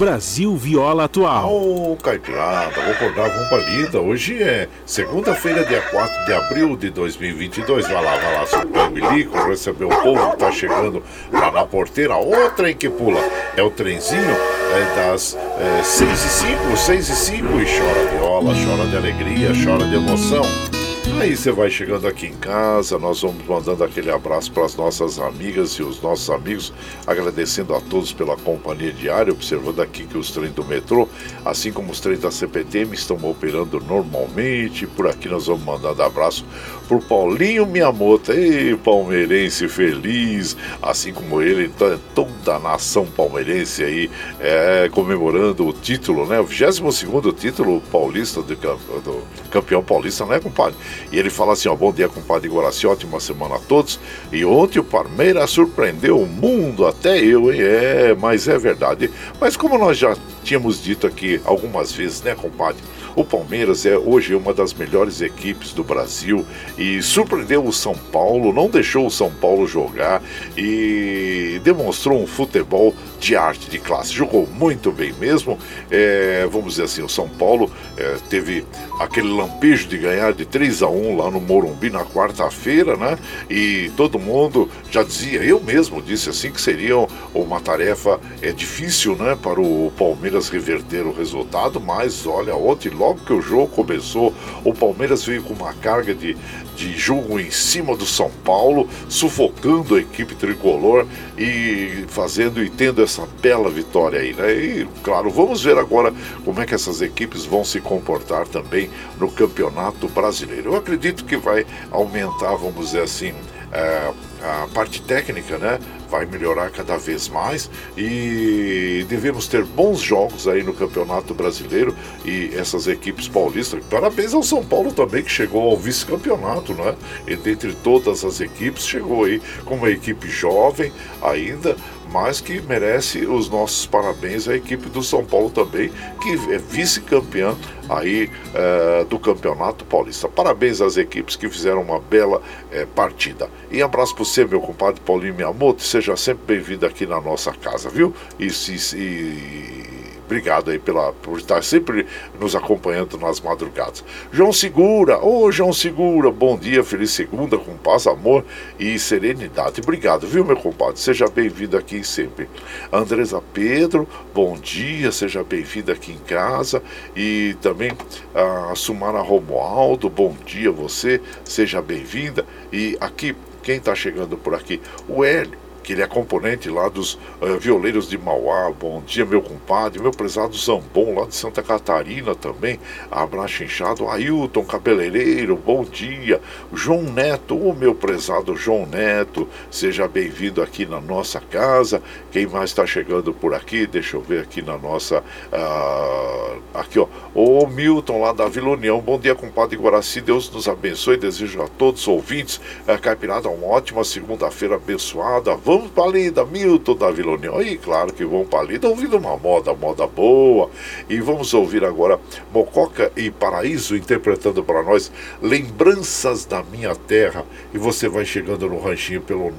[0.03, 1.49] Brasil Viola Atual.
[1.49, 4.01] Ô, oh, Caipirada, vou acordar, vamos pra lida.
[4.01, 7.87] Hoje é segunda-feira, dia 4 de abril de 2022.
[7.87, 12.17] Vai lá, vai lá, seu bilico, receber o povo que tá chegando lá na porteira.
[12.17, 13.21] Outra em que pula.
[13.57, 14.37] É o trenzinho
[14.75, 19.53] é das é, 6 e 5, 6 e 5 e chora viola, chora de alegria,
[19.65, 20.72] chora de emoção.
[21.21, 25.19] Aí você vai chegando aqui em casa, nós vamos mandando aquele abraço para as nossas
[25.19, 26.73] amigas e os nossos amigos,
[27.07, 31.09] agradecendo a todos pela companhia diária, observando aqui que os trens do metrô,
[31.45, 34.87] assim como os trens da CPTM, estão operando normalmente.
[34.87, 36.45] Por aqui nós vamos mandando abraço
[36.83, 41.71] pro Paulinho Miyamoto, ei, palmeirense feliz, assim como ele,
[42.15, 44.11] toda a nação palmeirense aí,
[44.41, 46.41] é, comemorando o título, né?
[46.41, 50.79] O 22 título paulista do, do campeão paulista, né, compadre?
[51.11, 53.99] E ele fala assim: ó, bom dia, compadre Guaraci, ótima semana a todos.
[54.31, 57.61] E ontem o Palmeiras surpreendeu o mundo, até eu, hein?
[57.63, 59.11] É, mas é verdade.
[59.41, 62.83] Mas como nós já tínhamos dito aqui algumas vezes, né, compadre?
[63.15, 66.47] O Palmeiras é hoje uma das melhores equipes do Brasil
[66.79, 70.23] e surpreendeu o São Paulo, não deixou o São Paulo jogar
[70.57, 74.13] e demonstrou um futebol de arte, de classe.
[74.13, 75.57] Jogou muito bem mesmo.
[75.91, 78.65] É, vamos dizer assim, o São Paulo é, teve
[78.99, 83.17] aquele lampejo de ganhar de 3 a 1 lá no Morumbi na quarta-feira, né?
[83.49, 86.97] E todo mundo já dizia, eu mesmo disse assim, que seria
[87.33, 93.25] uma tarefa é, difícil, né, para o Palmeiras reverter o resultado, mas olha, ontem logo
[93.25, 96.37] que o jogo começou, o Palmeiras veio com uma carga de,
[96.77, 101.07] de jogo em cima do São Paulo, sufocando a equipe tricolor
[101.37, 104.53] e fazendo e tendo essa bela vitória aí, né?
[104.53, 106.13] E claro, vamos ver agora
[106.45, 110.71] como é que essas equipes vão se comportar também no Campeonato Brasileiro.
[110.71, 113.33] Eu acredito que vai aumentar, vamos dizer assim,
[113.73, 114.13] é,
[114.43, 115.79] a parte técnica, né?
[116.13, 122.51] Vai melhorar cada vez mais e devemos ter bons jogos aí no Campeonato Brasileiro e
[122.55, 123.83] essas equipes paulistas.
[123.89, 126.95] Parabéns ao São Paulo também que chegou ao vice-campeonato, né?
[127.27, 130.93] E dentre todas as equipes chegou aí com uma equipe jovem
[131.23, 131.77] ainda,
[132.13, 135.91] mas que merece os nossos parabéns à equipe do São Paulo também,
[136.21, 137.57] que é vice-campeã
[137.89, 140.29] aí é, do Campeonato Paulista.
[140.29, 143.49] Parabéns às equipes que fizeram uma bela é, partida.
[143.71, 147.89] E abraço para você, meu compadre Paulinho Miyamoto, seja sempre bem-vindo aqui na nossa casa,
[147.89, 148.15] viu?
[148.39, 150.02] E, e, e
[150.33, 152.07] Obrigado aí pela, por estar sempre
[152.41, 154.03] nos acompanhando nas madrugadas.
[154.33, 158.43] João Segura, ô oh, João Segura, bom dia, feliz segunda, com paz, amor
[158.81, 159.83] e serenidade.
[159.83, 160.99] Obrigado, viu, meu compadre?
[160.99, 162.49] Seja bem-vindo aqui sempre.
[162.91, 166.83] Andresa Pedro, bom dia, seja bem-vinda aqui em casa.
[167.15, 167.93] E também
[168.35, 172.47] a Sumara Romualdo, bom dia você, seja bem-vinda.
[172.73, 174.81] E aqui, quem está chegando por aqui?
[175.07, 178.71] O Hélio que ele é componente lá dos uh, violeiros de Mauá.
[178.71, 182.79] Bom dia, meu compadre, meu prezado Zambon, lá de Santa Catarina também.
[183.11, 184.09] Abraço inchado.
[184.09, 186.41] Ailton Cabeleireiro, bom dia.
[186.73, 192.03] João Neto, o meu prezado João Neto, seja bem-vindo aqui na nossa casa.
[192.31, 193.87] Quem mais está chegando por aqui?
[193.87, 195.23] Deixa eu ver aqui na nossa.
[195.53, 197.07] Uh, aqui, ó.
[197.35, 199.01] O Milton, lá da Vila União.
[199.01, 200.21] Bom dia, compadre Guaraci.
[200.21, 201.17] Deus nos abençoe.
[201.17, 205.57] Desejo a todos os ouvintes, uh, Caipirada, uma ótima segunda-feira abençoada.
[205.57, 207.63] Vamos Vamos para lida, Milton da Vila União.
[207.63, 210.69] E claro que vamos para a lida, ouvindo uma moda, moda boa.
[211.09, 212.21] E vamos ouvir agora
[212.53, 215.11] Mococa e Paraíso interpretando para nós
[215.41, 217.47] Lembranças da Minha Terra.
[217.73, 219.51] E você vai chegando no ranchinho pelo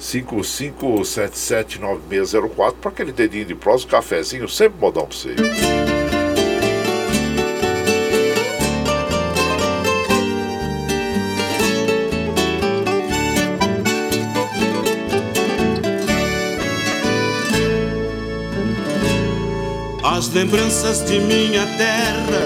[0.00, 5.36] 955779604 para aquele dedinho de próximo, cafezinho, sempre modão para você.
[20.16, 22.40] As lembranças de minha terra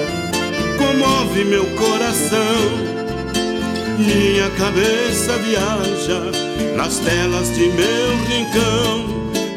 [0.77, 2.59] comove meu coração.
[3.97, 6.21] Minha cabeça viaja
[6.77, 9.07] nas telas de meu rincão,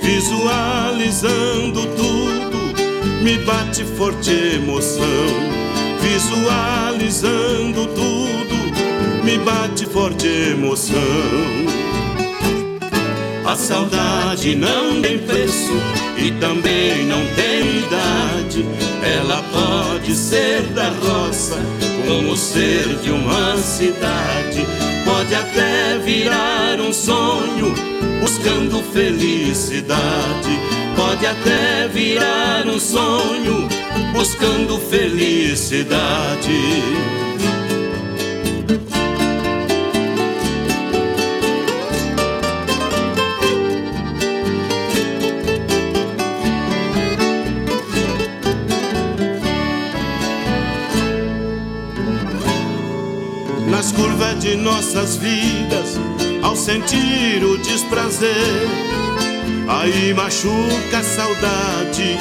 [0.04, 5.26] visualizando tudo, me bate forte emoção.
[6.00, 10.94] Visualizando tudo, me bate forte emoção.
[13.46, 15.74] A saudade não tem preço
[16.18, 18.66] e também não tem idade.
[19.04, 21.58] Ela pode ser da roça
[22.08, 24.66] como ser de uma cidade.
[25.04, 27.74] Pode até virar um sonho,
[28.22, 30.60] buscando felicidade.
[30.96, 33.68] Pode até virar um sonho,
[34.14, 36.14] buscando felicidade.
[54.36, 56.00] De nossas vidas
[56.42, 58.68] ao sentir o desprazer.
[59.68, 62.18] Aí machuca a saudade,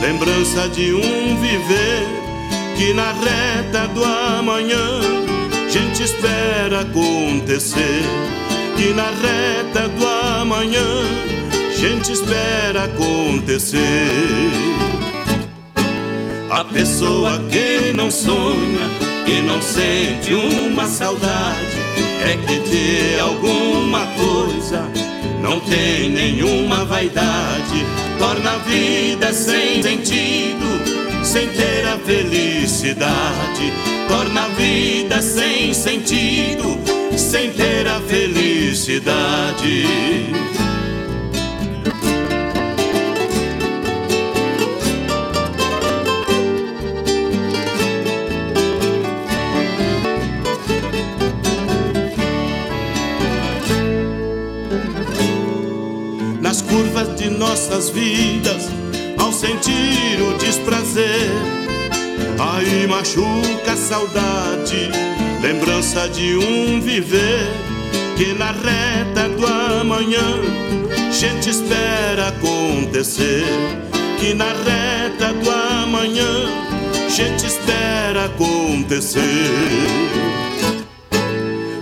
[0.00, 2.06] lembrança de um viver
[2.76, 5.00] que na reta do amanhã
[5.68, 8.02] gente espera acontecer.
[8.76, 10.86] Que na reta do amanhã
[11.76, 13.80] gente espera acontecer.
[16.50, 21.78] A pessoa que não sonha e não sente uma saudade,
[22.22, 24.88] é que ter alguma coisa
[25.40, 27.86] não tem nenhuma vaidade,
[28.18, 30.66] torna a vida sem sentido,
[31.24, 33.72] sem ter a felicidade,
[34.08, 36.78] torna a vida sem sentido,
[37.16, 39.86] sem ter a felicidade.
[57.38, 58.68] Nossas vidas
[59.18, 61.30] ao sentir o desprazer.
[62.38, 64.90] Aí machuca a saudade,
[65.40, 67.48] lembrança de um viver
[68.16, 70.20] que na reta do amanhã
[71.10, 73.44] gente espera acontecer.
[74.18, 76.48] Que na reta do amanhã
[77.08, 79.20] gente espera acontecer.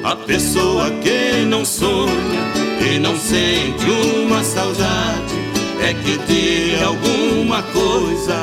[0.02, 3.84] A pessoa que não sonha e não sente
[4.24, 5.34] uma saudade.
[5.80, 8.36] É que ter alguma coisa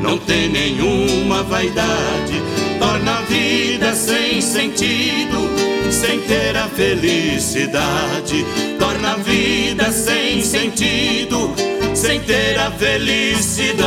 [0.00, 2.42] não tem nenhuma vaidade,
[2.78, 5.50] torna a vida sem sentido,
[5.90, 8.46] sem ter a felicidade,
[8.78, 11.52] torna a vida sem sentido,
[11.94, 13.86] sem ter a felicidade.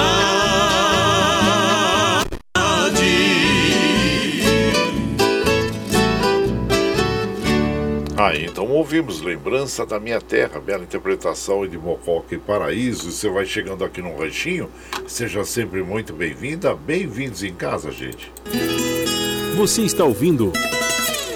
[8.29, 13.11] Ah, então ouvimos Lembrança da Minha Terra, bela interpretação de Mococa e Paraíso.
[13.11, 14.69] Você vai chegando aqui no ranchinho,
[15.07, 18.31] seja sempre muito bem-vinda, bem-vindos em casa, gente.
[19.57, 20.53] Você está ouvindo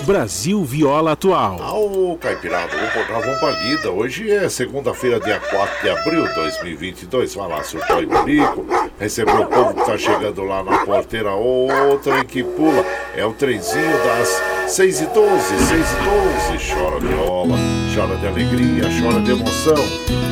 [0.03, 1.57] Brasil Viola Atual.
[1.75, 3.89] Ô, Caipirada, vamos dar uma lida.
[3.89, 7.33] Hoje é segunda-feira, dia 4 de abril de 2022.
[7.33, 8.67] Vai lá, surtou e bolico.
[8.99, 11.31] Recebeu o povo que tá chegando lá na porteira.
[11.31, 12.85] Outro em que pula.
[13.15, 16.73] É o trenzinho das 6 e 12, 6 e 12.
[16.73, 17.57] Chora viola,
[17.93, 20.22] chora de alegria, chora de emoção.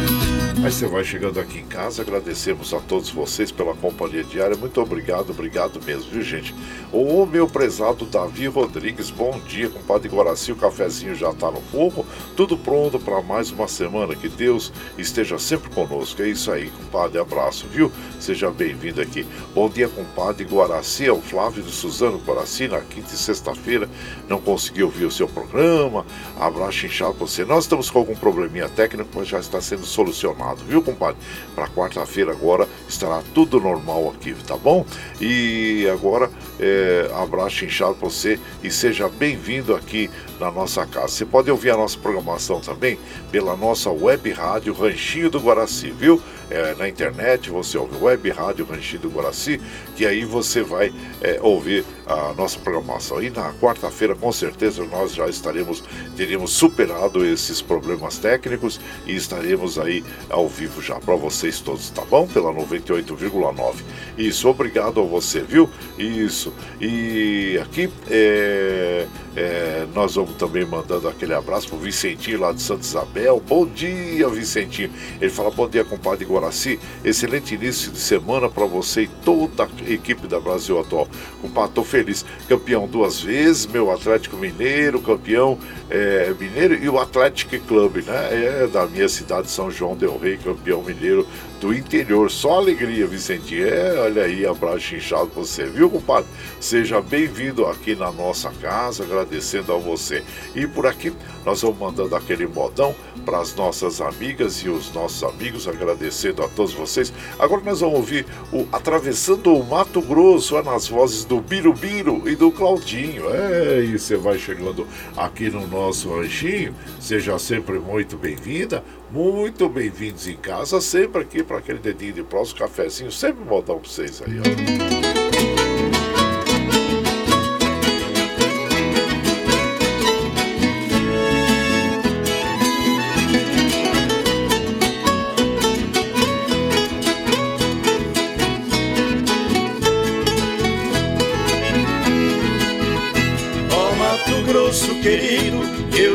[0.62, 4.56] Mas você vai chegando aqui em casa, agradecemos a todos vocês pela companhia diária.
[4.56, 6.54] Muito obrigado, obrigado mesmo, viu gente?
[6.94, 12.06] Ô meu prezado Davi Rodrigues, bom dia, compadre Guaraci, o cafezinho já está no fogo,
[12.38, 14.16] tudo pronto para mais uma semana.
[14.16, 16.22] Que Deus esteja sempre conosco.
[16.22, 17.92] É isso aí, compadre, abraço, viu?
[18.20, 19.26] Seja bem-vindo aqui.
[19.56, 23.90] Bom dia, compadre Guaraci, é o Flávio de Suzano Guaraci, na quinta e sexta-feira.
[24.30, 26.06] Não consegui ouvir o seu programa.
[26.40, 27.44] Abraço inchado para você.
[27.44, 31.18] Nós estamos com algum probleminha técnico, mas já está sendo solucionado viu, compadre?
[31.56, 34.86] Para quarta-feira agora estará tudo normal aqui, tá bom?
[35.20, 36.30] E agora,
[36.60, 40.10] é, abraço inchado para você e seja bem-vindo aqui
[40.42, 41.10] na nossa casa.
[41.10, 42.98] Você pode ouvir a nossa programação também
[43.32, 46.22] pela nossa web rádio Ranchinho do Guaraci, viu?
[46.50, 49.62] É, na internet, você ouve web rádio Ranchinho do Guaraci,
[49.96, 53.24] que aí você vai é, ouvir a nossa programação.
[53.24, 55.82] E na quarta-feira, com certeza, nós já estaremos,
[56.18, 62.04] teríamos superado esses problemas técnicos e estaremos aí ao vivo já para vocês todos, tá
[62.04, 62.28] bom?
[62.28, 63.76] Pela 98,9.
[64.18, 65.70] Isso, obrigado a você, viu?
[65.98, 66.54] Isso.
[66.82, 72.82] E aqui é, é, nós vamos também mandando aquele abraço pro Vicentinho lá de Santa
[72.82, 73.42] Isabel.
[73.48, 74.92] Bom dia, Vicentinho.
[75.22, 76.80] Ele fala: Bom dia, compadre Guaraci.
[77.04, 81.08] Excelente início de semana para você e toda a equipe da Brasil Atual.
[81.42, 82.26] Compadre, tô feliz.
[82.50, 85.58] Campeão duas vezes, meu Atlético Mineiro, campeão
[85.90, 88.64] é, mineiro e o Atlético Clube, né?
[88.64, 91.26] É da minha cidade, São João Del Rei, campeão mineiro
[91.62, 92.30] do interior.
[92.30, 93.68] Só alegria, Vicentinho.
[93.68, 96.28] É, olha aí, abraço inchado pra você, viu, compadre?
[96.60, 100.24] Seja bem-vindo aqui na nossa casa, agradecendo a você.
[100.56, 101.14] E por aqui
[101.46, 106.48] nós vamos mandando aquele modão para as nossas amigas e os nossos amigos, agradecendo a
[106.48, 107.14] todos vocês.
[107.38, 112.36] Agora nós vamos ouvir o Atravessando o Mato Grosso, é nas vozes do Birubiru e
[112.36, 113.30] do Claudinho.
[113.30, 118.84] É, e você vai chegando aqui no nosso ranchinho, seja sempre muito bem-vinda.
[119.12, 123.84] Muito bem-vindos em casa, sempre aqui para aquele dedinho de próximo cafezinho, sempre voltar para
[123.84, 125.01] vocês aí, ó.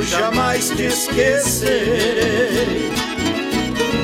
[0.07, 2.90] Jamais te esquecerei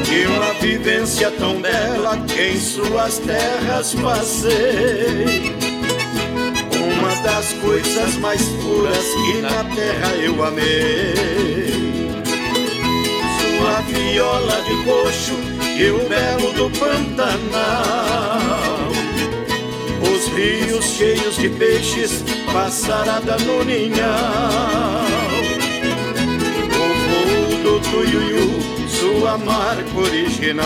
[0.05, 5.55] de uma vivência tão bela que em suas terras passei.
[6.75, 11.15] Uma das coisas mais puras que na terra eu amei.
[13.41, 15.39] Sua viola de coxo
[15.79, 18.41] e o belo do Pantanal.
[20.03, 25.22] Os rios cheios de peixes, passarada no ninhal.
[27.93, 28.49] Tuiuiu
[28.89, 30.65] sua marca original.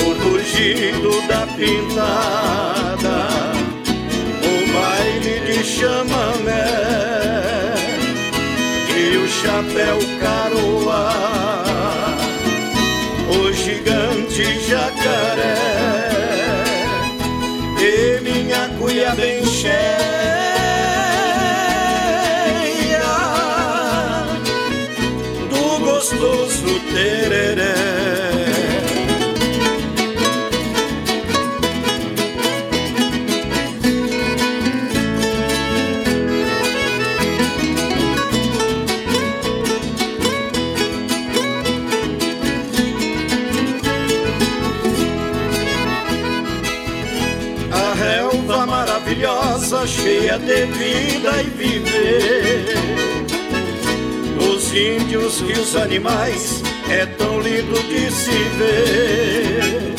[0.00, 3.18] O rugido da pintada,
[4.46, 6.70] o baile de chamamé
[8.96, 11.04] e o chapéu caroa,
[13.28, 15.56] o gigante jacaré
[17.80, 19.44] e minha cuia bem
[26.92, 27.74] tereré.
[47.72, 52.92] A relva maravilhosa, cheia de vida e viver
[54.74, 56.61] índios e os animais
[56.92, 59.94] é tão lindo de se ver.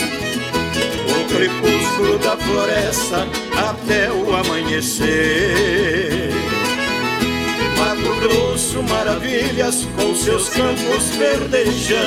[1.10, 3.28] O crepúsculo da floresta
[3.58, 6.30] até o amanhecer.
[7.78, 12.04] Mato Grosso, maravilhas com seus campos verdejantes,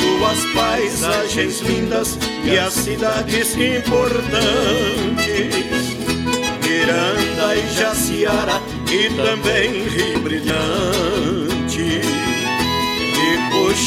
[0.00, 4.38] suas paisagens lindas e as cidades importantes.
[6.62, 12.07] Miranda e Jaciara e também Rio Brilhante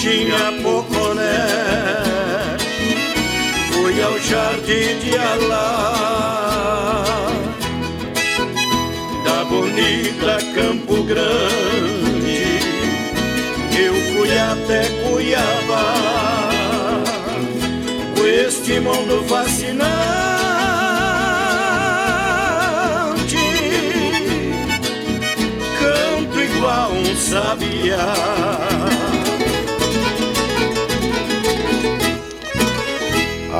[0.01, 1.45] Coxinha Poconé.
[3.71, 6.33] Fui ao Jardim de Alá,
[9.23, 12.59] da bonita Campo Grande,
[13.77, 15.93] eu fui até Cuiabá,
[18.15, 20.21] com este mundo fascinante
[26.91, 27.15] um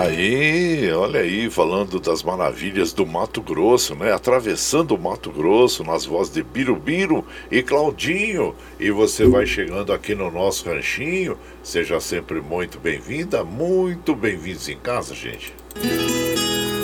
[0.02, 4.12] Aí, olha aí, falando das maravilhas do Mato Grosso, né?
[4.12, 8.56] Atravessando o Mato Grosso nas vozes de Birubiru e Claudinho.
[8.80, 11.38] E você vai chegando aqui no nosso ranchinho.
[11.62, 15.54] Seja sempre muito bem-vinda, muito bem-vindos em casa, gente.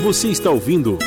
[0.03, 0.99] Você está ouvindo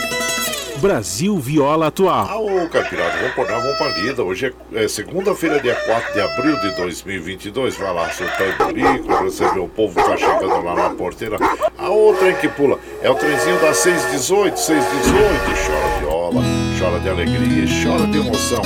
[0.81, 2.26] Brasil Viola Atual.
[2.26, 4.24] Ah, ô Caipirada, vamos acordar, vamos pra lida.
[4.24, 7.76] Hoje é, é segunda-feira, dia 4 de abril de 2022.
[7.76, 11.37] Vai lá, soltando o bico, receber o povo que tá chegando lá na porteira.
[11.76, 15.20] A outra que pula é o trenzinho das 618, 618.
[15.66, 16.43] Chora viola,
[16.78, 18.62] chora de alegria, chora de emoção.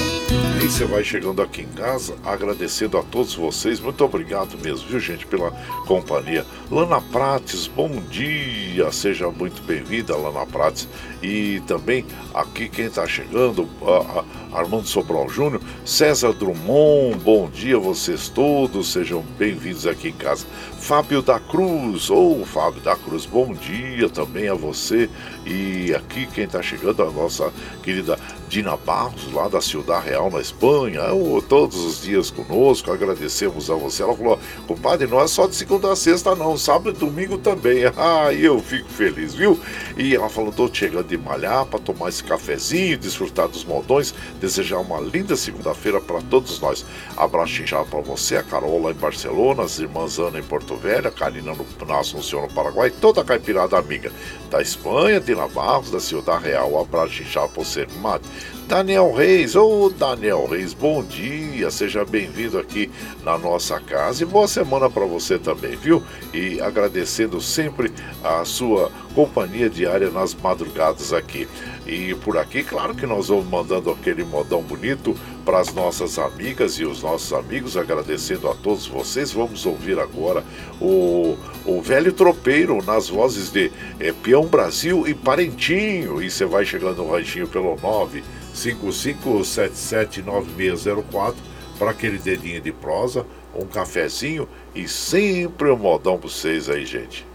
[0.63, 3.81] E você vai chegando aqui em casa, agradecendo a todos vocês.
[3.81, 5.51] Muito obrigado mesmo, viu, gente, pela
[5.87, 6.47] companhia.
[6.71, 8.91] Lana Prates, bom dia.
[8.91, 10.89] Seja muito bem-vinda, Lana Prates.
[11.25, 12.05] E também
[12.35, 14.25] aqui quem está chegando, a,
[14.59, 20.47] Armando Sobral Júnior, César Drummond, bom dia vocês todos, sejam bem-vindos aqui em casa.
[20.79, 25.09] Fábio da Cruz, ou oh, Fábio da Cruz, bom dia também a você.
[25.47, 27.51] E aqui quem está chegando, a nossa
[27.83, 28.19] querida
[28.49, 33.75] Dina Barros, lá da Ciudad Real, na Espanha, oh, todos os dias conosco, agradecemos a
[33.75, 34.03] você.
[34.03, 37.83] Ela falou, compadre, não é só de segunda a sexta não, sábado e domingo também.
[37.97, 39.59] Ah, eu fico feliz, viu?
[39.97, 44.79] E ela falou, tô chegando de malhar para tomar esse cafezinho, desfrutar dos moldões, desejar
[44.79, 46.85] uma linda segunda-feira para todos nós.
[47.17, 51.09] Abraço inchado para você, a Carol lá em Barcelona, as irmãs Ana em Porto Velho,
[51.09, 54.11] a Karina no, na Assunção no Paraguai, toda a caipirada amiga
[54.51, 56.79] da Espanha, de Barros, da Ciudad Real.
[56.81, 58.29] Abraço inchado para você, Mate.
[58.67, 62.91] Daniel Reis, ô oh, Daniel Reis, bom dia, seja bem-vindo aqui
[63.23, 66.03] na nossa casa e boa semana para você também, viu?
[66.33, 67.93] E agradecendo sempre
[68.23, 71.47] a sua companhia diária nas madrugadas aqui.
[71.87, 76.79] E por aqui, claro que nós vamos mandando aquele modão bonito para as nossas amigas
[76.79, 79.31] e os nossos amigos, agradecendo a todos vocês.
[79.31, 80.43] Vamos ouvir agora
[80.81, 81.37] o,
[81.67, 86.23] o velho tropeiro nas vozes de é, Peão Brasil e Parentinho.
[86.23, 91.35] E você vai chegando no ranchinho pelo 9 55779604
[91.79, 93.25] para aquele dedinho de prosa,
[93.55, 97.27] um cafezinho e sempre um modão para vocês aí, gente.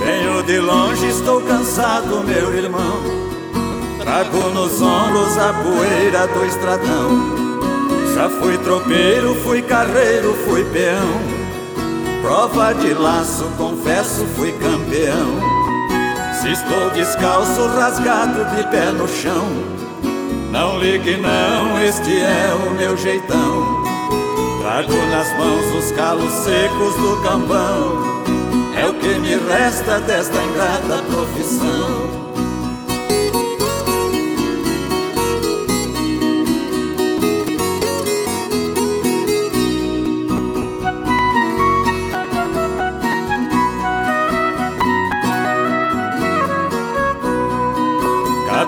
[0.00, 2.87] Venho de longe, estou cansado, meu irmão
[4.18, 7.36] Trago nos ombros a poeira do estradão.
[8.16, 11.20] Já fui tropeiro, fui carreiro, fui peão.
[12.20, 15.38] Prova de laço, confesso, fui campeão.
[16.32, 19.46] Se estou descalço, rasgado de pé no chão.
[20.50, 23.84] Não ligue não, este é o meu jeitão.
[24.60, 28.02] Trago nas mãos os calos secos do campão.
[28.76, 32.27] É o que me resta desta ingrata profissão.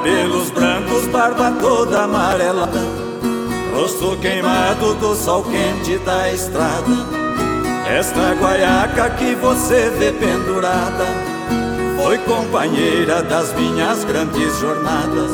[0.01, 2.81] Cabelos brancos, barba toda amarelada
[3.75, 6.97] Rosto queimado do sol quente da estrada.
[7.87, 11.05] Esta guaiaca que você vê pendurada
[12.03, 15.33] Foi companheira das minhas grandes jornadas.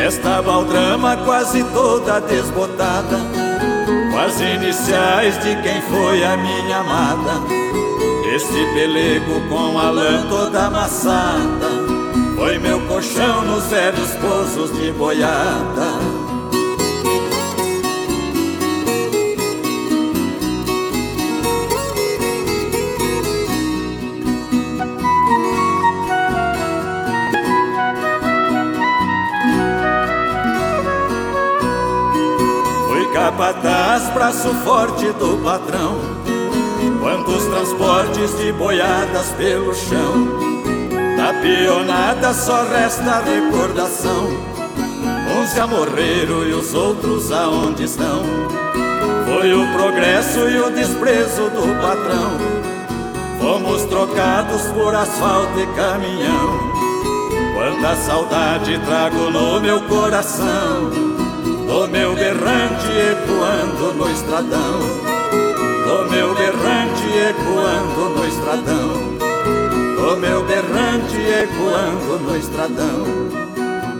[0.00, 3.18] Esta baldrama quase toda desbotada
[4.12, 7.32] Com as iniciais de quem foi a minha amada.
[8.32, 11.81] Este pelego com a lã toda amassada
[12.42, 15.92] foi meu colchão nos velhos poços de boiada.
[32.88, 35.96] Fui capataz, braço forte do patrão.
[37.00, 40.61] Quantos transportes de boiadas pelo chão
[41.32, 44.28] da pionada só resta recordação.
[45.38, 48.22] Uns já morreram e os outros aonde estão?
[49.24, 52.38] Foi o progresso e o desprezo do patrão.
[53.40, 56.72] Fomos trocados por asfalto e caminhão.
[57.54, 60.90] Quanta saudade trago no meu coração
[61.66, 64.80] Do meu berrante ecoando no estradão.
[65.86, 69.11] Do meu berrante ecoando no estradão
[70.12, 73.04] o meu berrante ecoando no estradão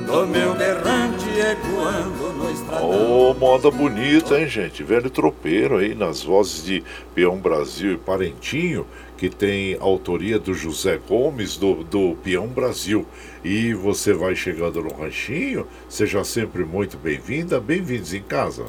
[0.08, 4.82] O meu berrante ecoando no estradão Oh, moda bonita, hein, gente?
[4.82, 6.84] Velho tropeiro aí nas vozes de
[7.14, 8.86] Peão Brasil e Parentinho
[9.16, 13.06] que tem autoria do José Gomes, do, do Peão Brasil.
[13.44, 18.64] E você vai chegando no ranchinho, seja sempre muito bem-vinda, bem-vindos em casa.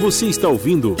[0.00, 0.94] Você está ouvindo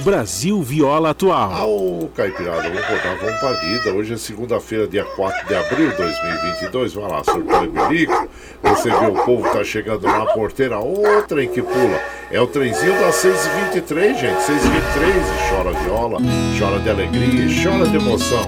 [0.00, 1.68] Brasil Viola Atual.
[1.68, 3.92] Ô Caipirada, vamos rodar, pra vida.
[3.92, 6.94] Hoje é segunda-feira, dia 4 de abril de 2022.
[6.94, 8.28] Vai lá, surpresa Bilico.
[8.62, 10.78] Você vê o povo tá chegando na porteira.
[10.78, 12.00] Ô, trem que pula.
[12.30, 14.38] É o trenzinho das 6h23, gente.
[14.38, 15.50] 6h23.
[15.50, 16.18] Chora viola,
[16.58, 18.46] chora de alegria, chora de emoção.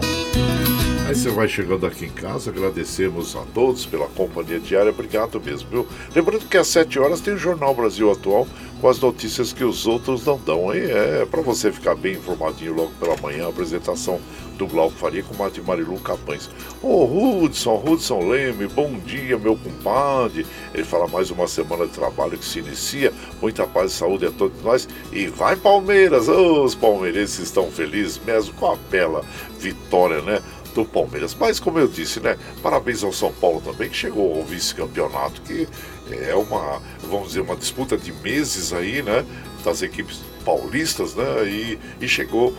[1.12, 5.68] Aí você vai chegando aqui em casa, agradecemos a todos pela companhia diária, obrigado mesmo,
[5.68, 5.86] viu?
[6.14, 8.48] Lembrando que às 7 horas tem o Jornal Brasil Atual
[8.80, 10.74] com as notícias que os outros não dão.
[10.74, 14.18] E é para você ficar bem informadinho logo pela manhã, a apresentação
[14.56, 16.48] do Glauco Faria com Mate Marilu Capães.
[16.82, 20.46] Ô oh, Hudson, Hudson Leme, bom dia, meu compadre.
[20.72, 23.12] Ele fala mais uma semana de trabalho que se inicia.
[23.40, 24.88] Muita paz e saúde a todos nós.
[25.12, 26.26] E vai Palmeiras!
[26.26, 29.22] Oh, os palmeirenses estão felizes mesmo com a bela
[29.58, 30.40] vitória, né?
[30.72, 31.34] Do Palmeiras.
[31.38, 32.36] Mas, como eu disse, né?
[32.62, 35.68] Parabéns ao São Paulo também, que chegou ao vice-campeonato, que
[36.10, 39.24] é uma, vamos dizer, uma disputa de meses aí, né?
[39.64, 41.46] Das equipes paulistas, né?
[41.46, 42.54] E, e chegou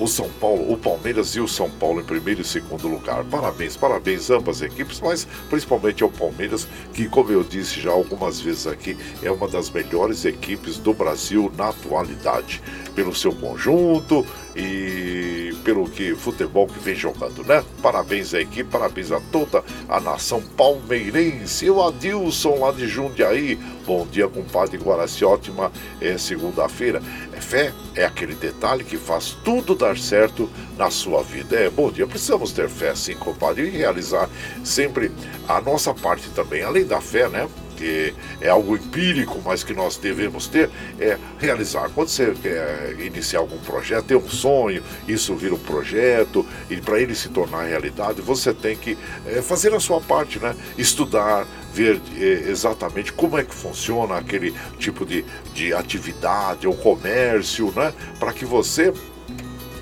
[0.00, 3.24] o São Paulo, o Palmeiras e o São Paulo em primeiro e segundo lugar.
[3.24, 8.66] Parabéns, parabéns ambas equipes, mas principalmente ao Palmeiras, que como eu disse já algumas vezes
[8.66, 12.60] aqui, é uma das melhores equipes do Brasil na atualidade,
[12.94, 14.26] pelo seu conjunto
[14.56, 17.64] e pelo que futebol que vem jogando, né?
[17.82, 21.68] Parabéns à equipe, parabéns a toda a nação palmeirense.
[21.70, 23.58] O Adilson lá de Jundiaí.
[23.86, 25.24] Bom dia, compadre Guaraci.
[25.24, 27.02] Ótima é, segunda-feira.
[27.40, 30.48] Fé, é aquele detalhe que faz tudo dar certo
[30.78, 31.56] na sua vida.
[31.56, 34.28] É bom dia, precisamos ter fé sim, compadre, e realizar
[34.62, 35.10] sempre
[35.48, 36.62] a nossa parte também.
[36.62, 37.48] Além da fé, né?
[37.76, 41.90] Que é algo empírico, mas que nós devemos ter, é realizar.
[41.94, 47.00] Quando você quer iniciar algum projeto, ter um sonho, isso vira um projeto, e para
[47.00, 48.96] ele se tornar realidade, você tem que
[49.26, 50.54] é, fazer a sua parte, né?
[50.78, 57.72] Estudar, ver é, exatamente como é que funciona aquele tipo de, de atividade ou comércio,
[57.74, 57.92] né?
[58.18, 58.92] Para que você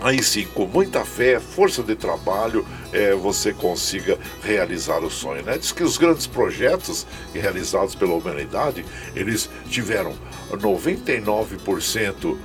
[0.02, 5.42] aí sim, com muita fé, força de trabalho, é, você consiga realizar o sonho.
[5.42, 5.58] Né?
[5.58, 8.84] Diz que os grandes projetos realizados pela humanidade,
[9.14, 10.14] eles tiveram
[10.50, 12.36] 99%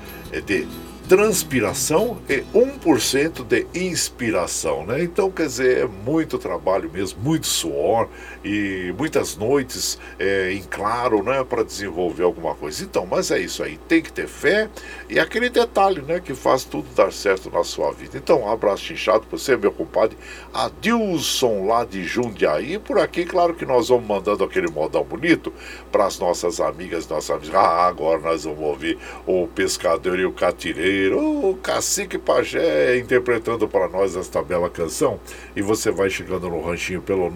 [0.46, 0.68] de
[1.08, 5.02] transpiração e 1% de inspiração, né?
[5.02, 8.10] Então, quer dizer, é muito trabalho mesmo, muito suor
[8.44, 12.84] e muitas noites é, em claro, né, para desenvolver alguma coisa.
[12.84, 14.70] Então, mas é isso aí, tem que ter fé
[15.10, 18.18] e aquele detalhe, né, que faz tudo dar certo na sua vida.
[18.18, 20.18] Então, um abraço inchado para você, meu compadre
[20.54, 22.74] Adilson lá de Jundiaí.
[22.74, 25.54] E por aqui, claro que nós vamos mandando aquele modal bonito
[25.90, 27.56] para as nossas amigas, nossas amigas.
[27.56, 33.88] Ah, agora nós vamos ouvir o pescador e o catireiro o Cacique Pajé interpretando para
[33.88, 35.20] nós esta bela canção.
[35.56, 37.30] E você vai chegando no ranchinho pelo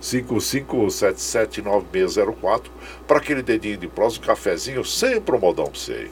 [0.00, 2.62] 955779604
[3.06, 6.08] para aquele dedinho de próximo cafezinho, sempre um modão para você.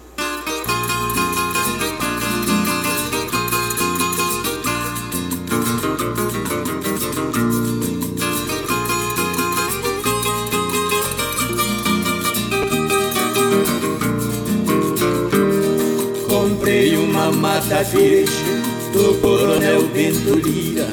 [17.54, 20.88] Mata virgem do coronel Bento Lira.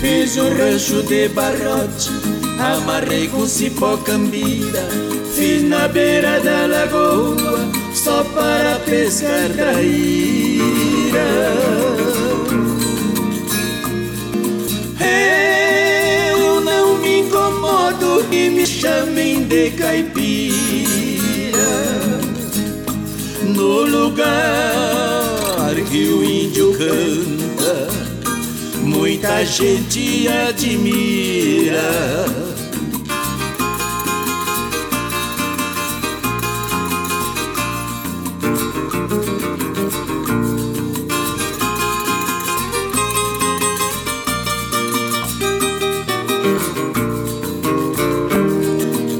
[0.00, 2.08] Fiz um rancho de barrote,
[2.56, 4.88] amarrei com cipó cambira.
[5.34, 9.74] Fiz na beira da lagoa, só para pescar traíra.
[16.30, 20.54] Eu não me incomodo que me chamem de caipira.
[23.42, 25.23] No lugar
[25.94, 27.88] que o índio canta,
[28.82, 31.80] muita gente admira.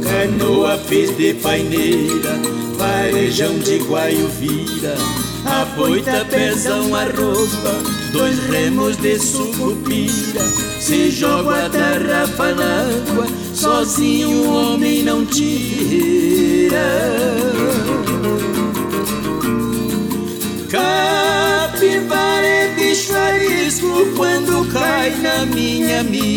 [0.03, 2.37] Canoa fez de paineira,
[2.77, 5.24] varejão de guaiuvira
[5.55, 7.73] a boita pesa uma roupa,
[8.13, 10.43] dois remos de sucupira.
[10.81, 16.79] Se joga a tarrafa na água, sozinho o homem não tira.
[20.69, 26.35] Capivara é bicho arisco quando cai na minha mira.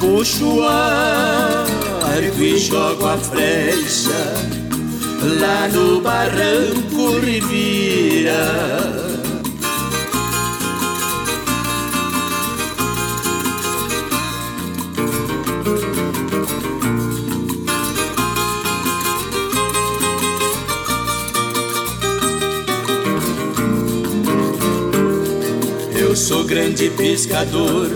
[0.00, 4.53] Puxo o arco e jogo a flecha
[5.24, 8.32] lá no barranco Rivira.
[25.96, 27.90] Eu sou grande pescador,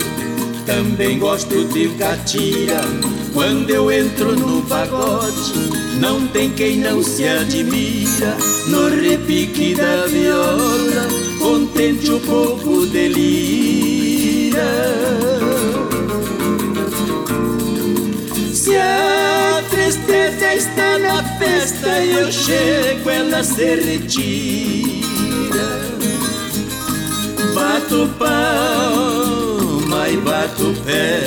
[0.65, 2.81] também gosto de catira.
[3.33, 5.38] Quando eu entro no pagode,
[5.99, 8.37] não tem quem não se admira
[8.67, 11.07] no repique da viola,
[11.39, 14.39] contente o povo delira.
[18.53, 24.79] Se a tristeza está na festa e eu chego, ela se retira.
[27.53, 31.21] Bato palma e bato pé,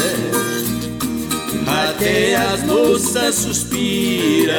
[2.03, 4.53] até as moças suspiram.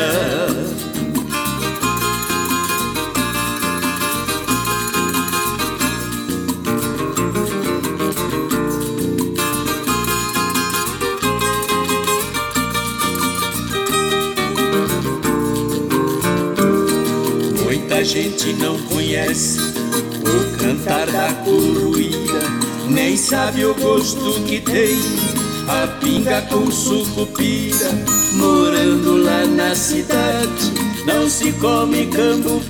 [18.03, 22.41] gente não conhece o cantar da coruíra,
[22.89, 25.22] nem sabe o gosto que tem
[25.67, 27.91] a pinga com sucupira.
[28.33, 30.73] Morando lá na cidade,
[31.05, 32.67] não se come cambuquira.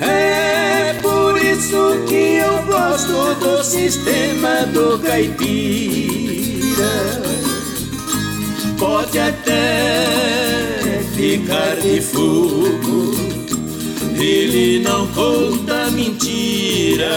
[0.00, 6.16] É por isso que eu gosto do sistema do caipira
[8.78, 13.14] pode até ficar de fogo,
[14.18, 17.10] ele não conta mentira.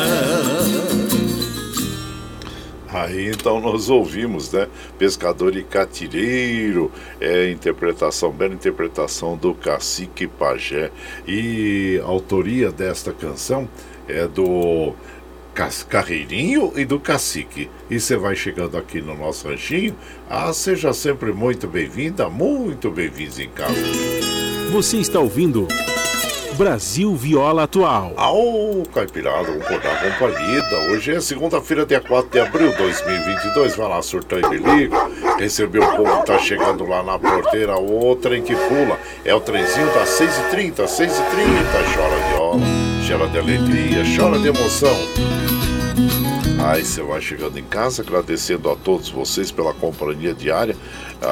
[2.92, 4.68] Aí então nós ouvimos, né?
[4.98, 6.92] Pescador e Catireiro,
[7.22, 10.92] é interpretação, bela interpretação do Cacique Pajé.
[11.28, 13.70] E a autoria desta canção
[14.08, 14.94] é do
[15.88, 17.70] Carreirinho e do Cacique.
[17.90, 19.96] E você vai chegando aqui no nosso ranchinho.
[20.30, 23.76] Ah, seja sempre muito bem-vinda, muito bem-vindos em casa.
[24.72, 25.68] Você está ouvindo
[26.60, 28.12] Brasil Viola Atual.
[28.18, 30.62] Ao Caipirada, vamos acordar companhia.
[30.92, 33.78] Hoje é segunda-feira, dia 4 de abril de 2022.
[33.78, 34.94] Vai lá, surtão e bilico.
[35.38, 37.80] Recebeu o povo que tá chegando lá na porteira.
[37.80, 39.00] O trem que pula.
[39.24, 41.16] É o trenzinho das 6h30, 6h30.
[41.96, 42.62] Chora viola,
[43.08, 45.59] chora de alegria, chora de emoção.
[46.62, 50.76] Aí você vai chegando em casa, agradecendo a todos vocês pela companhia diária.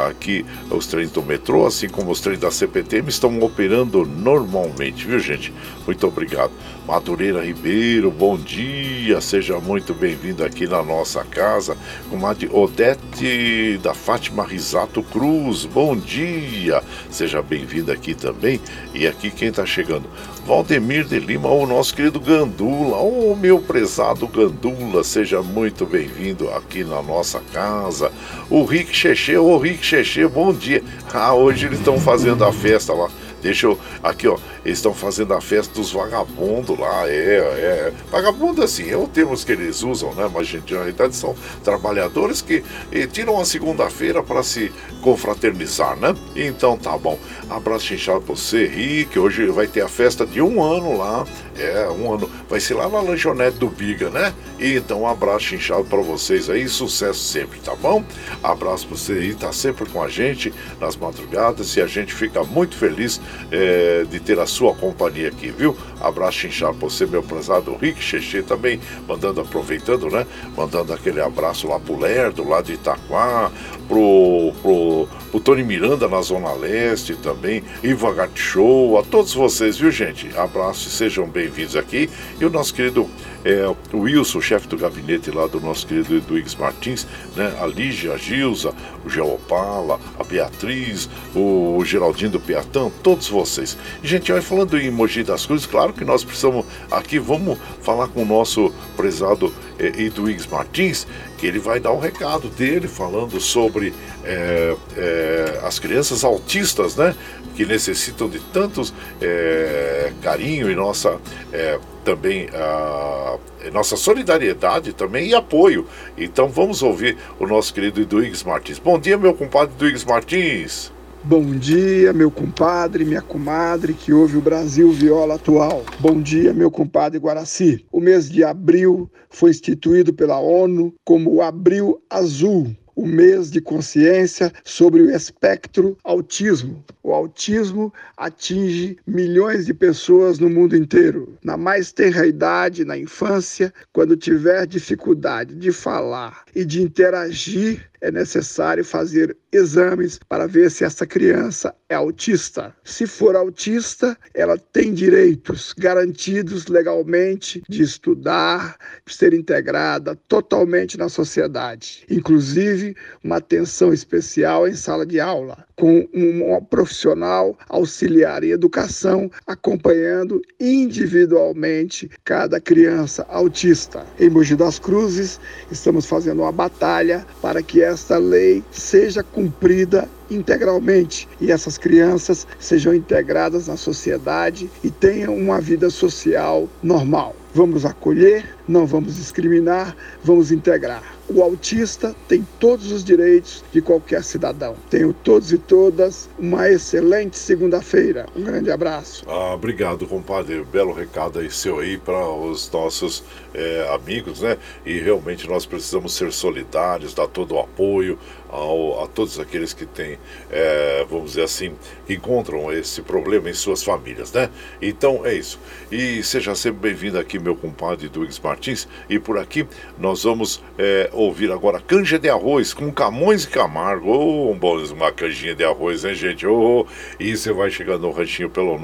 [0.09, 5.19] Aqui os trens do metrô, assim como os trens da CPTM, estão operando normalmente, viu
[5.19, 5.53] gente?
[5.85, 6.51] Muito obrigado.
[6.87, 11.75] Madureira Ribeiro, bom dia, seja muito bem-vindo aqui na nossa casa.
[12.09, 16.81] Comadre Odete da Fátima Risato Cruz, bom dia,
[17.11, 18.61] seja bem-vinda aqui também.
[18.93, 20.05] E aqui quem está chegando?
[20.45, 26.85] Valdemir de Lima, o nosso querido Gandula, o meu prezado Gandula, seja muito bem-vindo aqui
[26.85, 28.13] na nossa casa.
[28.49, 30.81] O Rick Cheche, ô Rick Cheche, bom dia.
[31.13, 33.09] Ah, hoje eles estão fazendo a festa lá
[33.41, 33.79] Deixa eu.
[34.03, 34.37] Aqui, ó.
[34.65, 37.07] Eles estão fazendo a festa dos vagabundos lá.
[37.07, 37.93] É, é.
[38.11, 40.29] Vagabundo, assim, é o termo que eles usam, né?
[40.33, 42.63] Mas, gente, na realidade são trabalhadores que
[43.11, 44.71] tiram a segunda-feira para se
[45.01, 46.15] confraternizar, né?
[46.35, 47.17] Então tá bom.
[47.49, 49.17] Abraço inchado pra você, Rick.
[49.17, 51.25] Hoje vai ter a festa de um ano lá.
[51.57, 52.29] É, um ano.
[52.49, 54.33] Vai ser lá na lanchonete do Biga, né?
[54.59, 56.67] Então um abraço inchado para vocês aí.
[56.67, 58.03] Sucesso sempre, tá bom?
[58.43, 62.43] Abraço pra você aí, tá sempre com a gente nas madrugadas e a gente fica
[62.43, 63.19] muito feliz
[63.51, 65.75] é, de ter a sua companhia aqui, viu?
[65.99, 70.25] Abraço inchado pra você, meu prezado Rick Cheche também, mandando, aproveitando, né?
[70.55, 73.51] Mandando aquele abraço lá pro Lerdo, lá de Itaquá,
[73.87, 79.91] pro, pro, pro Tony Miranda na Zona Leste também, Iva Show, a todos vocês, viu
[79.91, 80.29] gente?
[80.37, 82.09] Abraço e sejam bem-vindos aqui.
[82.39, 83.09] E o nosso querido
[83.43, 87.55] é, o Wilson, chefe do gabinete lá do nosso querido Eduígues Martins, né?
[87.59, 88.73] a Lígia, a Gilza,
[89.05, 93.77] o Geopala, a Beatriz, o Geraldinho do Piatã, todos vocês.
[94.03, 98.23] Gente, vai falando em Mogi das Cruzes, claro que nós precisamos aqui, vamos falar com
[98.23, 101.07] o nosso prezado Eduígues Martins,
[101.37, 107.15] que ele vai dar um recado dele falando sobre é, é, as crianças autistas, né?
[107.55, 111.19] Que necessitam de tantos é, carinho e nossa
[111.51, 113.37] é, também a
[113.71, 115.87] nossa solidariedade também e apoio.
[116.17, 118.79] Então vamos ouvir o nosso querido Eduígues Martins.
[118.79, 120.91] Bom dia, meu compadre Eduígues Martins.
[121.23, 125.83] Bom dia, meu compadre, minha comadre que ouve o Brasil Viola Atual.
[125.99, 127.85] Bom dia, meu compadre Guaraci.
[127.91, 133.61] O mês de abril foi instituído pela ONU como o Abril Azul o mês de
[133.61, 136.83] consciência sobre o espectro autismo.
[137.03, 141.37] O autismo atinge milhões de pessoas no mundo inteiro.
[141.43, 148.11] Na mais tenra idade, na infância, quando tiver dificuldade de falar e de interagir, é
[148.11, 152.75] necessário fazer exames para ver se essa criança é autista.
[152.83, 161.09] Se for autista, ela tem direitos garantidos legalmente de estudar, de ser integrada totalmente na
[161.09, 169.29] sociedade, inclusive uma atenção especial em sala de aula, com um profissional auxiliar em educação
[169.45, 174.05] acompanhando individualmente cada criança autista.
[174.19, 175.39] Em Mogi das Cruzes,
[175.71, 182.93] estamos fazendo uma batalha para que esta lei seja cumprida integralmente e essas crianças sejam
[182.93, 187.35] integradas na sociedade e tenham uma vida social normal.
[187.53, 191.01] Vamos acolher, não vamos discriminar, vamos integrar.
[191.29, 194.75] O autista tem todos os direitos de qualquer cidadão.
[194.89, 198.27] Tenho todos e todas uma excelente segunda-feira.
[198.35, 199.25] Um grande abraço.
[199.27, 200.63] Ah, obrigado, compadre.
[200.63, 203.23] Belo recado aí seu aí para os nossos
[203.53, 204.57] é, amigos, né?
[204.85, 208.19] E realmente nós precisamos ser solidários, dar todo o apoio
[208.49, 210.17] ao, a todos aqueles que têm,
[210.49, 211.73] é, vamos dizer assim,
[212.05, 214.49] que encontram esse problema em suas famílias, né?
[214.81, 215.59] Então é isso.
[215.91, 218.87] E seja sempre bem-vindo aqui, meu compadre Duígues Martins.
[219.09, 219.67] E por aqui
[219.97, 224.09] nós vamos é, ouvir agora Canja de Arroz com Camões e Camargo.
[224.09, 226.45] Oh, um bom, uma canjinha de arroz, hein, gente?
[226.45, 226.85] Oh,
[227.19, 228.77] e você vai chegando no ranchinho pelo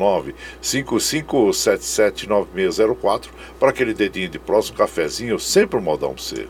[0.62, 3.28] 955779604
[3.60, 6.48] para aquele dedinho de próximo cafezinho, sempre um modão pra você.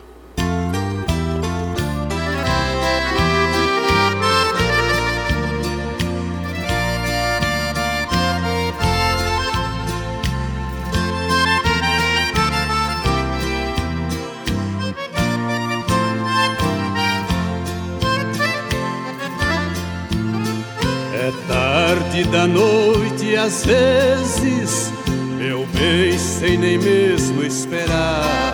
[22.34, 24.92] Da noite às vezes
[25.38, 28.52] meu bem sem nem mesmo esperar.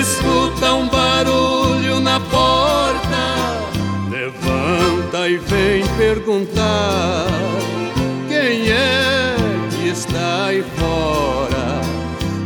[0.00, 3.58] Escuta um barulho na porta
[4.10, 7.26] levanta e vem perguntar
[8.26, 9.36] quem é
[9.70, 11.82] que está aí fora.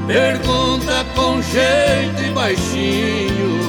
[0.08, 3.60] Pergunta com jeito e baixinho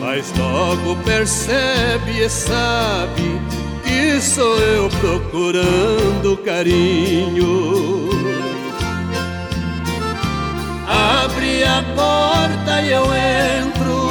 [0.00, 3.65] mas logo percebe e sabe
[3.96, 8.10] que sou eu procurando carinho.
[10.86, 14.10] Abre a porta e eu entro,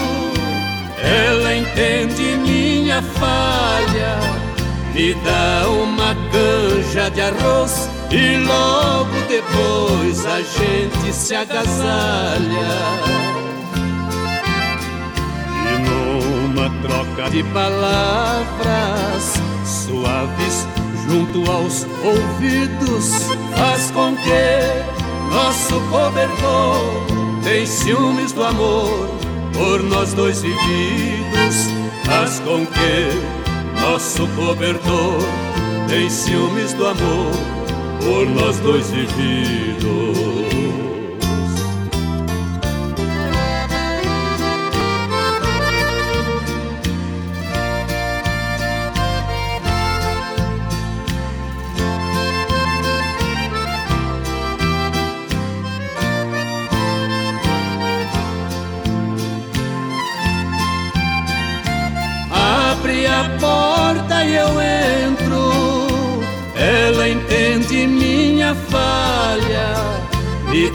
[0.98, 4.20] ela entende minha falha,
[4.94, 13.06] me dá uma canja de arroz e logo depois a gente se agasalha.
[16.56, 19.35] uma troca de palavras
[19.86, 20.68] suaves
[21.08, 23.12] junto aos ouvidos
[23.56, 29.10] faz com que nosso cobertor tem ciúmes do amor
[29.54, 31.70] por nós dois vividos.
[32.06, 35.20] Faz com que nosso cobertor
[35.88, 37.32] tem ciúmes do amor
[38.04, 40.35] por nós dois vividos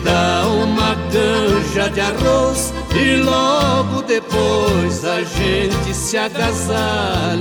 [0.04, 7.38] dá uma canja de arroz e logo depois a gente se agasalha.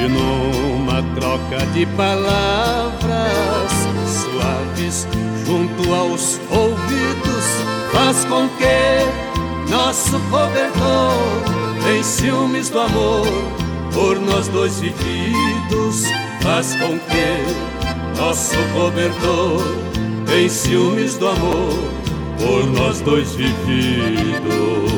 [0.00, 3.72] E numa troca de palavras
[4.06, 5.06] suaves
[5.46, 7.44] junto aos ouvidos
[7.92, 13.26] faz com que nosso cobertor tem ciúmes do amor
[13.92, 16.04] por nós dois vividos,
[16.42, 17.71] faz com que
[18.16, 19.60] nosso cobertor
[20.26, 21.92] tem ciúmes do amor
[22.38, 24.92] por nós dois vividos.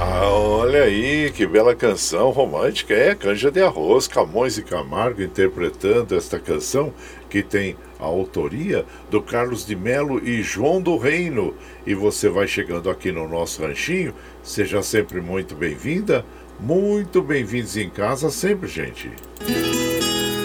[0.00, 2.94] Ah, olha aí, que bela canção romântica.
[2.94, 6.92] É, Canja de Arroz, Camões e Camargo interpretando esta canção
[7.28, 11.54] que tem a autoria do Carlos de Melo e João do Reino.
[11.86, 16.24] E você vai chegando aqui no nosso ranchinho, seja sempre muito bem-vinda,
[16.60, 19.10] muito bem-vindos em casa sempre, gente.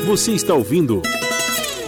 [0.06, 1.02] Você está ouvindo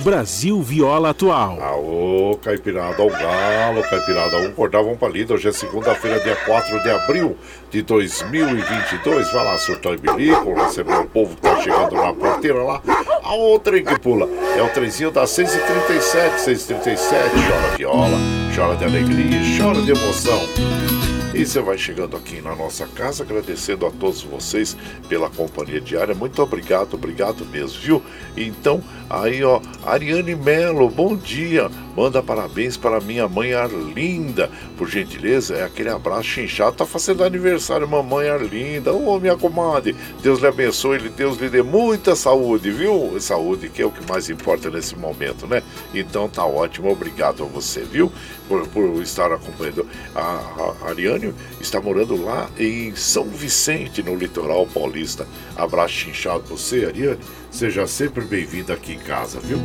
[0.04, 1.62] Brasil Viola Atual.
[1.62, 5.34] Alô, Caipirada ao Galo, Caipirada um cordão, vamos palida.
[5.34, 7.36] Hoje é segunda-feira, dia 4 de abril
[7.70, 9.32] de 2022.
[9.32, 12.82] Vai lá, surtão e bilico, receber o povo que tá chegando na porteira lá.
[13.24, 17.10] A outra que pula é o trenzinho das 6h37, 6h37,
[17.48, 20.95] chora viola chora de alegria chora de emoção.
[21.36, 24.78] E você vai chegando aqui na nossa casa, agradecendo a todos vocês
[25.10, 26.16] pela companhia diária.
[26.16, 28.02] Muito obrigado, obrigado mesmo, viu?
[28.38, 31.70] Então, aí ó, Ariane Melo, bom dia.
[31.96, 34.52] Manda parabéns para minha mãe Arlinda.
[34.78, 36.76] Por gentileza, é aquele abraço chinchado.
[36.76, 38.94] Tá fazendo aniversário, mamãe Arlinda.
[38.94, 43.20] Ô, oh, minha comadre, Deus lhe abençoe, Deus lhe dê muita saúde, viu?
[43.20, 45.64] Saúde que é o que mais importa nesse momento, né?
[45.94, 48.12] Então tá ótimo, obrigado a você, viu?
[48.50, 49.88] Por, por estar acompanhando.
[50.14, 55.26] A, a Ariane está morando lá em São Vicente, no litoral paulista.
[55.56, 57.20] Abraço chinchado você, Ariane.
[57.50, 59.58] Seja sempre bem-vinda aqui em casa, viu?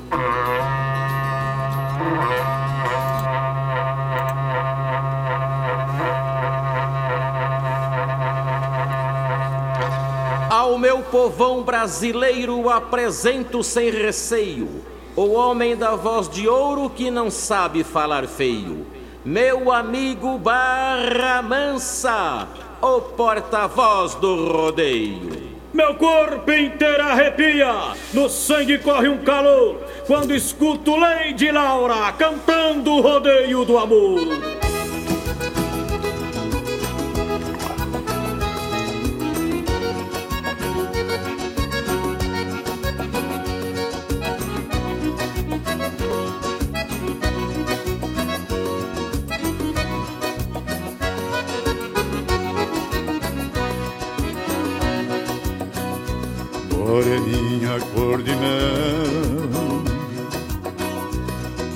[10.51, 14.83] Ao meu povão brasileiro apresento sem receio
[15.17, 18.85] o homem da voz de ouro que não sabe falar feio
[19.25, 22.47] meu amigo Barra Mansa,
[22.83, 25.55] o porta-voz do rodeio.
[25.73, 33.01] Meu corpo inteiro arrepia, no sangue corre um calor, quando escuto Lady Laura cantando o
[33.01, 34.64] rodeio do amor.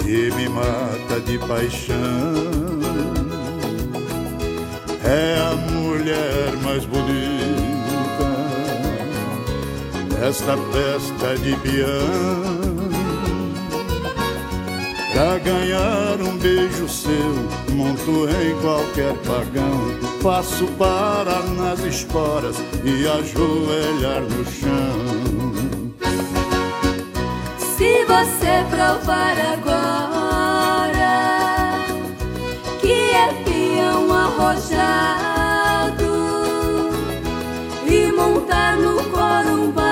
[0.09, 1.95] Que me mata de paixão.
[5.05, 8.31] É a mulher mais bonita
[10.09, 12.89] desta festa de peão.
[15.13, 24.23] Pra ganhar um beijo seu, monto em qualquer pagão Faço para nas esporas e ajoelhar
[24.23, 25.89] no chão.
[27.77, 29.98] Se você provar agora
[38.77, 39.87] no corumbá.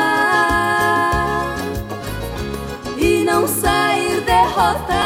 [2.96, 5.05] E não sair derrotado,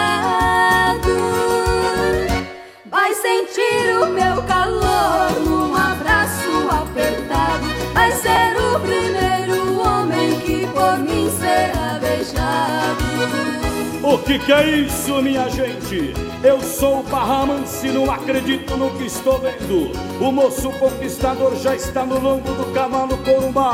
[14.11, 16.13] O que, que é isso, minha gente?
[16.43, 19.93] Eu sou o Bahamansi, não acredito no que estou vendo.
[20.21, 23.73] O moço conquistador já está no lombo do cavalo corumbá.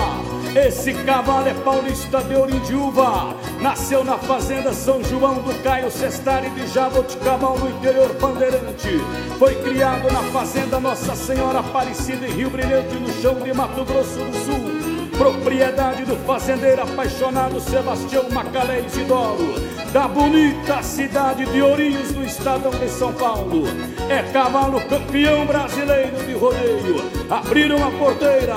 [0.54, 3.34] Esse cavalo é paulista de Orindiúva.
[3.62, 9.00] Nasceu na fazenda São João do Caio Sestari de Jaboticabal, no interior bandeirante.
[9.38, 14.18] Foi criado na fazenda Nossa Senhora Aparecida em Rio Brilhante, no chão de Mato Grosso
[14.18, 19.54] do Sul propriedade do fazendeiro apaixonado Sebastião Macalé Isidoro,
[19.92, 23.64] da bonita cidade de Ourinhos, do estadão de São Paulo.
[24.08, 27.10] É cavalo campeão brasileiro de rodeio.
[27.30, 28.56] Abriram a porteira.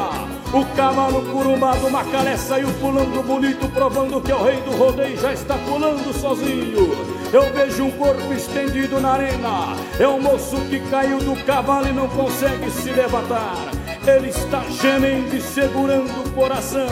[0.52, 5.16] O cavalo curumbá do Macalé saiu pulando bonito, provando que é o rei do rodeio
[5.18, 6.90] já está pulando sozinho.
[7.32, 9.76] Eu vejo um corpo estendido na arena.
[10.00, 13.79] É um moço que caiu do cavalo e não consegue se levantar.
[14.16, 16.90] Ele está gemendo e segurando o coração,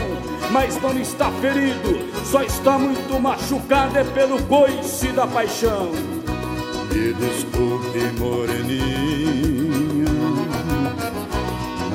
[0.51, 5.91] mas não está ferido, só está muito machucado é pelo coice da paixão.
[6.93, 10.05] Me desculpe, moreninha,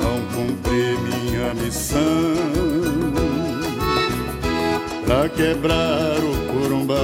[0.01, 2.01] não cumpri minha missão
[5.05, 6.95] pra quebrar o corumbá.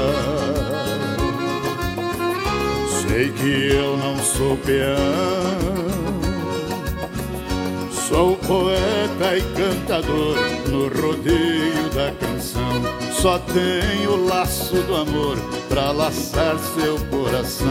[3.08, 6.09] Sei que eu não sou peão
[8.10, 10.36] Sou poeta e cantador
[10.68, 12.82] no rodeio da canção.
[13.12, 15.38] só tem o laço do amor
[15.68, 17.68] pra laçar seu coração.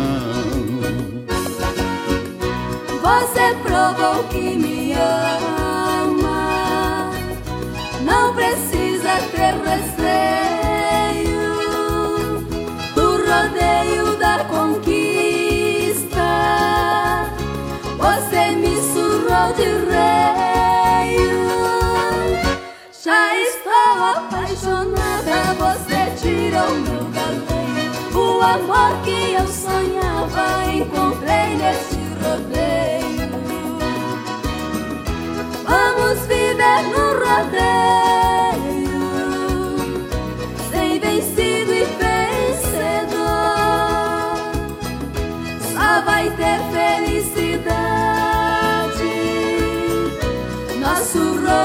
[3.03, 6.31] Você provou que me ama,
[8.03, 10.07] não precisa ter receio
[12.95, 15.08] do rodeio da conquista.
[24.29, 25.55] Apaixonada.
[25.59, 33.29] Você tirou meu galém, o amor que eu sonhava encontrei neste rodeio.
[35.65, 38.08] Vamos viver no rodeio,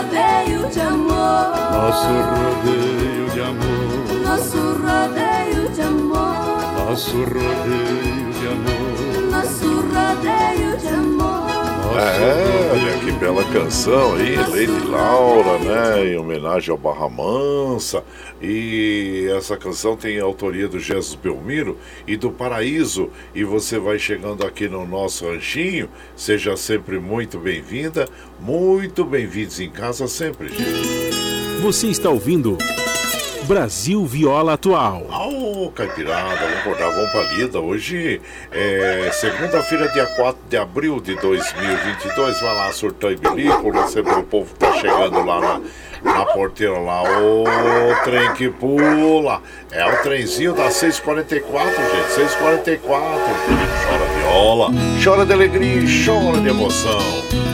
[0.03, 1.53] rodeio de amor.
[1.71, 4.21] Nosso rodeio de amor.
[4.23, 6.85] Nosso rodeio de amor.
[6.89, 9.31] Nosso rodeio de amor.
[9.31, 11.42] Nosso rodeio de amor.
[11.95, 16.05] É, olha que bela canção aí, Lady Laura, né?
[16.07, 18.03] Em homenagem ao Barra Mansa.
[18.41, 21.77] E essa canção tem a autoria do Jesus Belmiro
[22.07, 23.09] e do Paraíso.
[23.35, 25.89] E você vai chegando aqui no nosso ranchinho.
[26.15, 28.07] Seja sempre muito bem-vinda,
[28.39, 31.61] muito bem-vindos em casa sempre, gente.
[31.61, 32.57] Você está ouvindo
[33.43, 35.03] Brasil Viola Atual.
[35.09, 37.59] Ô, Caipirada, vamos acordar, vamos pra lida.
[37.59, 38.21] Hoje
[38.51, 42.39] é segunda-feira, dia 4 de abril de 2022.
[42.39, 46.79] Vai lá, surtão e bilico, receber o povo que tá chegando lá na, na porteira
[46.79, 47.03] lá.
[47.03, 47.43] Ô,
[48.03, 49.41] trem que pula.
[49.71, 52.11] É o trenzinho da 644, gente.
[52.13, 53.03] 644.
[53.83, 54.69] Chora viola,
[55.03, 57.52] chora de alegria, chora de emoção.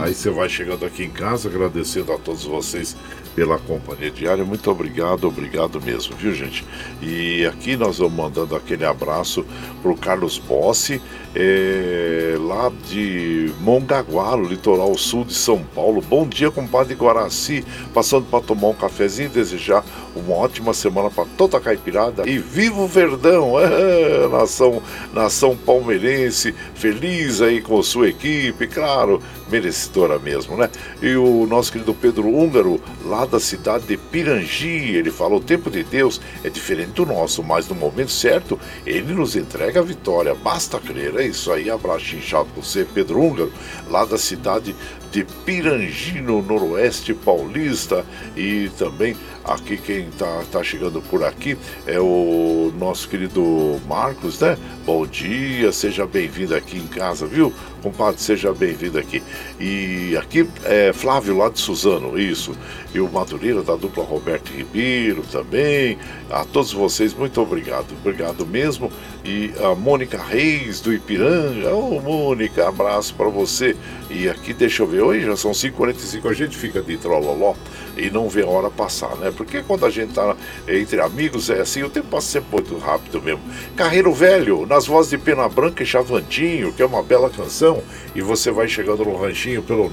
[0.00, 2.96] Aí você vai chegando aqui em casa, agradecendo a todos vocês
[3.34, 4.42] pela companhia diária.
[4.42, 6.64] Muito obrigado, obrigado mesmo, viu, gente?
[7.02, 9.44] E aqui nós vamos mandando aquele abraço
[9.82, 11.02] pro Carlos Bossi,
[11.34, 16.00] é, lá de Mongaguá, no litoral sul de São Paulo.
[16.00, 17.62] Bom dia, compadre Guaraci,
[17.92, 19.84] passando para tomar um cafezinho e desejar
[20.14, 22.28] uma ótima semana para toda a caipirada.
[22.28, 24.82] E viva o Verdão, é, nação,
[25.12, 30.70] nação palmeirense, feliz aí com sua equipe, claro, merecedora mesmo, né?
[31.02, 35.70] E o nosso querido Pedro Húngaro, lá da cidade de Pirangi, ele falou: o tempo
[35.70, 40.34] de Deus é diferente do nosso, mas no momento certo ele nos entrega a vitória.
[40.34, 41.14] Basta crer.
[41.16, 43.52] É isso aí, abraço inchado com você, Pedro Húngaro,
[43.88, 44.74] lá da cidade
[45.10, 48.04] de Pirangi, no noroeste paulista.
[48.36, 51.56] E também aqui quem tá, tá chegando por aqui
[51.86, 54.56] é o nosso querido Marcos, né?
[54.92, 57.54] Bom dia, seja bem-vindo aqui em casa, viu?
[57.80, 59.22] Compadre, seja bem-vindo aqui.
[59.58, 62.56] E aqui é Flávio lá de Suzano, isso.
[62.92, 65.96] E o Madureira da dupla Roberto Ribeiro também.
[66.28, 67.94] A todos vocês, muito obrigado.
[68.00, 68.90] Obrigado mesmo.
[69.24, 71.72] E a Mônica Reis do Ipiranga.
[71.72, 73.76] Ô, Mônica, abraço para você.
[74.10, 77.54] E aqui, deixa eu ver, hoje já são 5h45, a gente fica de trololó
[77.96, 79.32] e não vê a hora passar, né?
[79.36, 80.36] Porque quando a gente tá
[80.66, 83.40] entre amigos é assim, o tempo passa sempre muito rápido mesmo.
[83.76, 87.82] Carreiro Velho, nas vozes de Pena Branca e Chavantinho, que é uma bela canção,
[88.14, 89.90] e você vai chegando no ranchinho pelo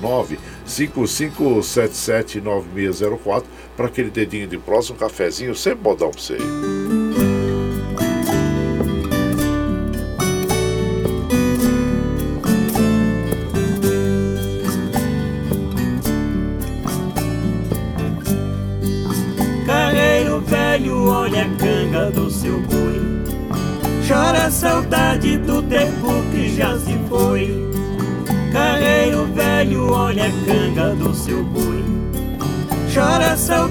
[0.66, 3.44] 955779604
[3.76, 6.38] para aquele dedinho de próximo, um cafezinho, sempre bodão pra você.
[6.38, 7.07] Carreiro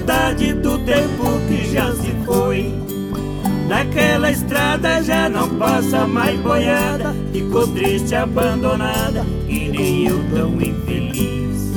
[0.07, 2.73] saudade do tempo que já se foi.
[3.67, 7.13] Naquela estrada já não passa mais boiada.
[7.33, 11.73] Ficou triste, abandonada, e nem eu tão infeliz.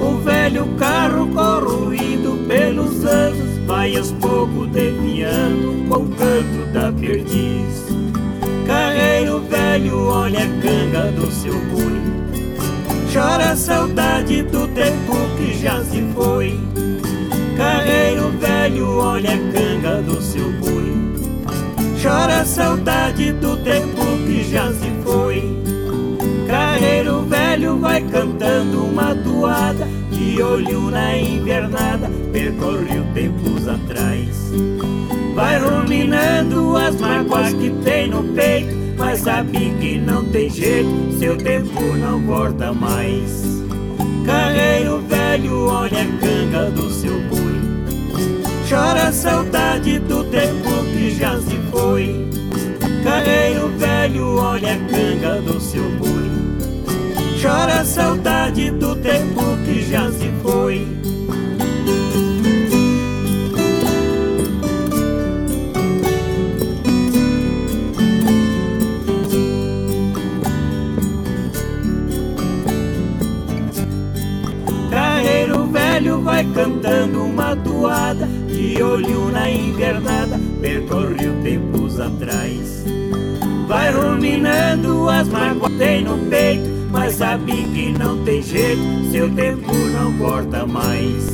[0.00, 7.86] O velho carro corroído pelos anos vai aos poucos desviando com o canto da perdiz.
[8.66, 12.00] Carreiro velho, olha a canga do seu boi.
[13.12, 16.71] Chora a saudade do tempo que já se foi.
[17.56, 20.92] Carreiro velho, olha a canga do seu boi.
[22.02, 25.62] Chora a saudade do tempo que já se foi.
[26.52, 34.50] Carreiro velho vai cantando uma toada De olho na invernada Percorreu tempos atrás
[35.34, 41.38] Vai ruminando as mágoas que tem no peito Mas sabe que não tem jeito Seu
[41.38, 43.62] tempo não volta mais
[44.26, 47.41] Carreiro velho, olha a canga do seu boi
[48.72, 52.26] Chora a saudade do tempo que já se foi.
[53.04, 56.30] Carreiro velho, olha a canga do seu boi.
[57.38, 60.88] Chora a saudade do tempo que já se foi.
[76.24, 78.28] Vai cantando uma toada
[78.82, 82.84] De olho na invernada Percorreu tempos atrás.
[83.68, 88.82] Vai ruminando as mágoas tem no peito Mas sabe que não tem jeito
[89.12, 91.32] Seu tempo não corta mais.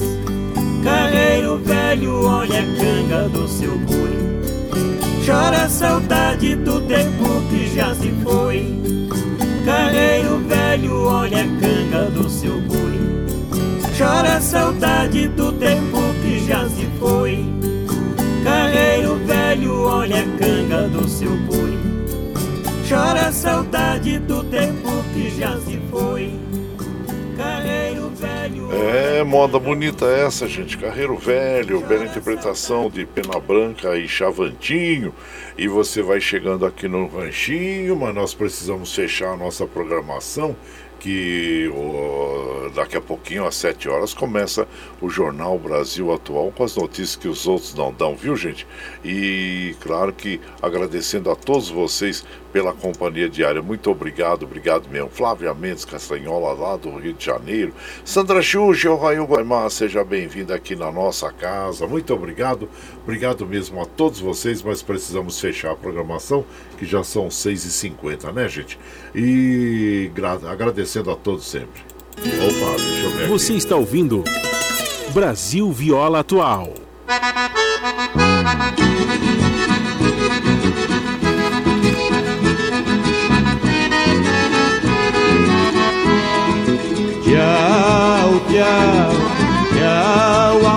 [0.85, 4.19] Carreiro velho, olha a canga do seu boi.
[5.25, 8.79] Chora a saudade do tempo que já se foi.
[9.65, 12.89] Carreiro velho, olha a canga do seu boi.
[13.97, 15.88] Chora a saudade do tempo
[23.39, 26.32] saudade do tempo que já se foi.
[27.36, 28.69] Carreiro velho.
[28.73, 30.77] É, moda bonita essa, gente.
[30.77, 35.15] Carreiro Velho, bela interpretação de Pena Branca e Chavantinho.
[35.56, 40.56] E você vai chegando aqui no Ranchinho, mas nós precisamos fechar a nossa programação
[40.98, 44.66] que oh, daqui a pouquinho, às 7 horas, começa
[45.01, 48.66] o Jornal Brasil Atual com as notícias que os outros não dão, viu, gente?
[49.05, 53.62] E claro que agradecendo a todos vocês pela companhia diária.
[53.62, 55.09] Muito obrigado, obrigado mesmo.
[55.11, 57.73] Flávia Mendes Castanhola, lá do Rio de Janeiro.
[58.05, 61.87] Sandra Xuxa, Raio Guaimar, seja bem-vinda aqui na nossa casa.
[61.87, 62.69] Muito obrigado,
[63.03, 66.45] obrigado mesmo a todos vocês, mas precisamos fechar a programação,
[66.79, 68.79] que já são 6h50, né, gente?
[69.15, 70.11] E
[70.51, 71.83] agradecendo a todos sempre.
[72.19, 73.23] Opa, deixa eu ver.
[73.25, 73.33] Aqui.
[73.33, 74.25] Você está ouvindo
[75.12, 76.75] Brasil Viola Atual.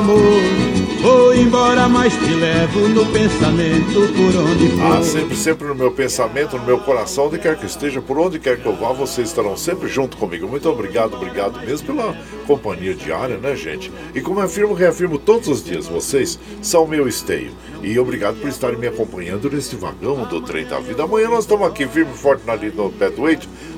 [0.01, 0.61] Amor.
[1.01, 4.97] Vou embora, mas te levo no pensamento por onde for.
[4.97, 8.39] Ah, sempre, sempre no meu pensamento, no meu coração, onde quer que esteja, por onde
[8.39, 10.47] quer que eu vá, vocês estarão sempre junto comigo.
[10.47, 12.15] Muito obrigado, obrigado mesmo pela
[12.45, 13.91] companhia diária, né, gente?
[14.13, 17.51] E como afirmo, reafirmo todos os dias, vocês são meu esteio.
[17.81, 21.03] E obrigado por estarem me acompanhando neste vagão do trem da vida.
[21.03, 23.27] Amanhã nós estamos aqui firme e forte na linha do Pé do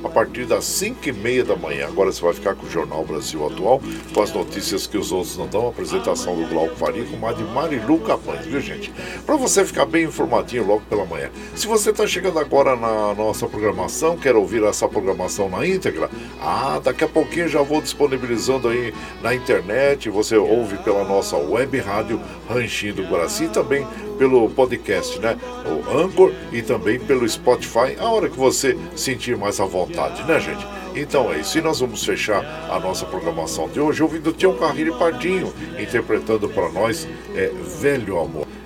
[0.03, 1.87] a partir das 5 e meia da manhã.
[1.87, 3.81] Agora você vai ficar com o Jornal Brasil Atual,
[4.13, 7.33] com as notícias que os outros não dão, a apresentação do Glauco Faria com a
[7.33, 8.93] de Marilu Capães, viu gente?
[9.25, 11.29] Para você ficar bem informadinho logo pela manhã.
[11.55, 16.09] Se você está chegando agora na nossa programação, quer ouvir essa programação na íntegra,
[16.41, 21.77] ah, daqui a pouquinho já vou disponibilizando aí na internet, você ouve pela nossa web
[21.79, 22.19] rádio
[22.49, 23.87] Ranchinho do Guaraci também
[24.23, 25.37] pelo podcast, né?
[25.65, 30.39] O Anchor e também pelo Spotify, a hora que você sentir mais à vontade, né,
[30.39, 30.65] gente?
[30.95, 31.57] Então é isso.
[31.57, 32.39] E nós vamos fechar
[32.71, 37.05] a nossa programação de hoje ouvindo Tião Carrilho Pardinho interpretando para nós
[37.35, 37.51] é,
[37.81, 38.47] Velho Amor.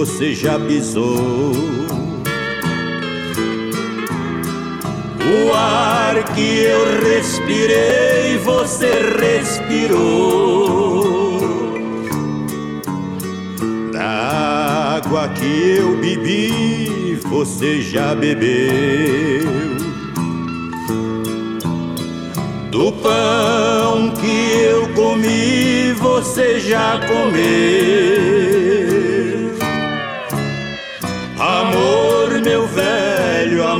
[0.00, 1.52] Você já pisou.
[5.28, 8.90] O ar que eu respirei, você
[9.20, 10.70] respirou.
[13.92, 19.50] Da água que eu bebi, você já bebeu.
[22.70, 28.69] Do pão que eu comi, você já comeu.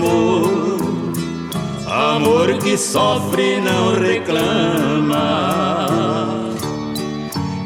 [0.00, 1.12] Amor,
[1.86, 5.26] amor que sofre não reclama.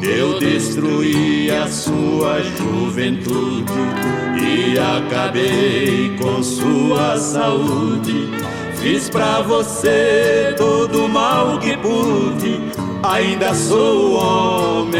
[0.01, 3.73] Eu destruí a sua juventude
[4.39, 8.29] e acabei com sua saúde
[8.85, 12.61] Fiz pra você todo o mal que pude,
[13.01, 14.95] ainda sou homem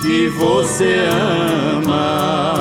[0.00, 2.59] que você ama.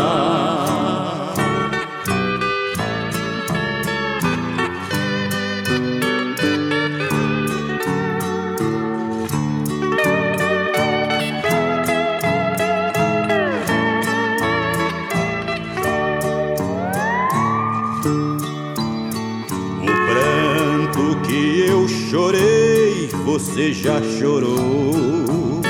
[23.60, 25.62] Você já chorou.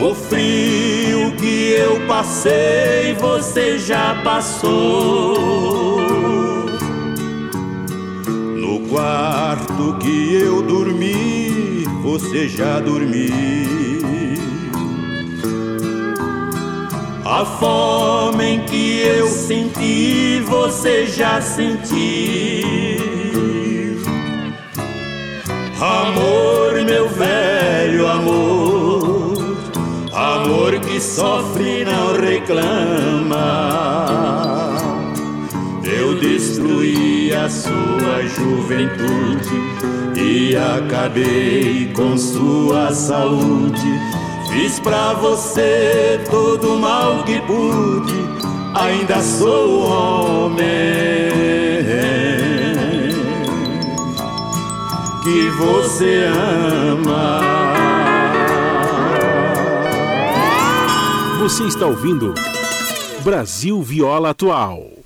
[0.00, 6.00] O frio que eu passei, você já passou.
[8.56, 13.28] No quarto que eu dormi, você já dormiu.
[17.24, 22.57] A fome que eu senti, você já sentiu.
[25.98, 29.34] Amor, meu velho amor,
[30.12, 33.44] amor que sofre não reclama.
[35.82, 39.60] Eu destruí a sua juventude
[40.16, 44.00] e acabei com sua saúde.
[44.52, 48.14] Fiz pra você todo o mal que pude,
[48.72, 51.67] ainda sou homem
[55.28, 57.40] que você ama.
[61.40, 62.32] Você está ouvindo
[63.22, 64.97] Brasil Viola Atual.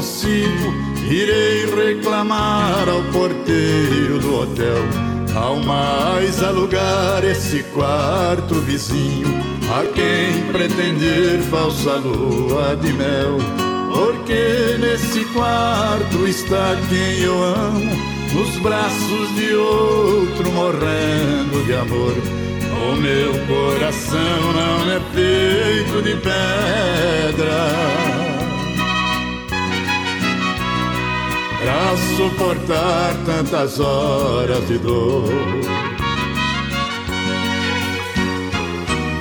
[0.00, 0.72] Consigo,
[1.10, 4.82] irei reclamar ao porteiro do hotel.
[5.34, 9.28] Ao mais alugar esse quarto vizinho
[9.70, 13.36] a quem pretender falsa lua de mel.
[13.92, 17.90] Porque nesse quarto está quem eu amo,
[18.32, 22.14] nos braços de outro morrendo de amor.
[22.88, 28.19] O meu coração não é feito de pedra
[31.60, 35.24] pra suportar tantas horas de dor.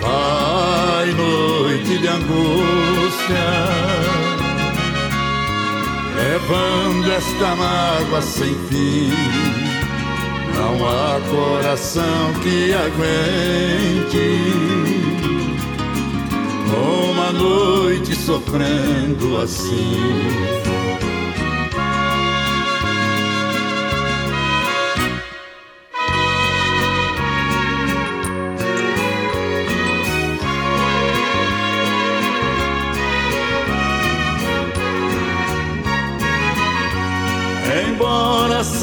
[0.01, 3.47] Vai noite de angústia,
[6.15, 9.11] levando esta mágoa sem fim.
[10.55, 14.09] Não há coração que aguente
[16.73, 20.78] uma noite sofrendo assim.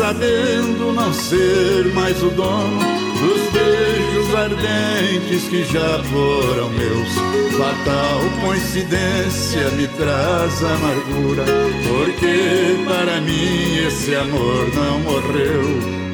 [0.06, 7.12] Sabendo não ser mais o dono dos beijos ardentes que já foram meus.
[7.58, 11.44] Fatal coincidência me traz amargura,
[11.88, 15.64] porque para mim esse amor não morreu.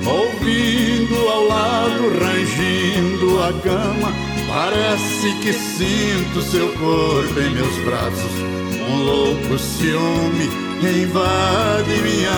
[0.07, 4.11] Ouvindo ao lado, rangindo a cama,
[4.49, 8.62] parece que sinto seu corpo em meus braços.
[8.93, 10.49] Um louco ciúme
[10.83, 12.31] invade minha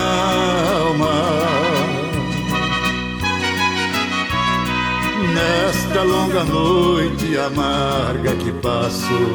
[0.79, 1.15] alma.
[5.33, 9.33] Nesta longa noite amarga que passo,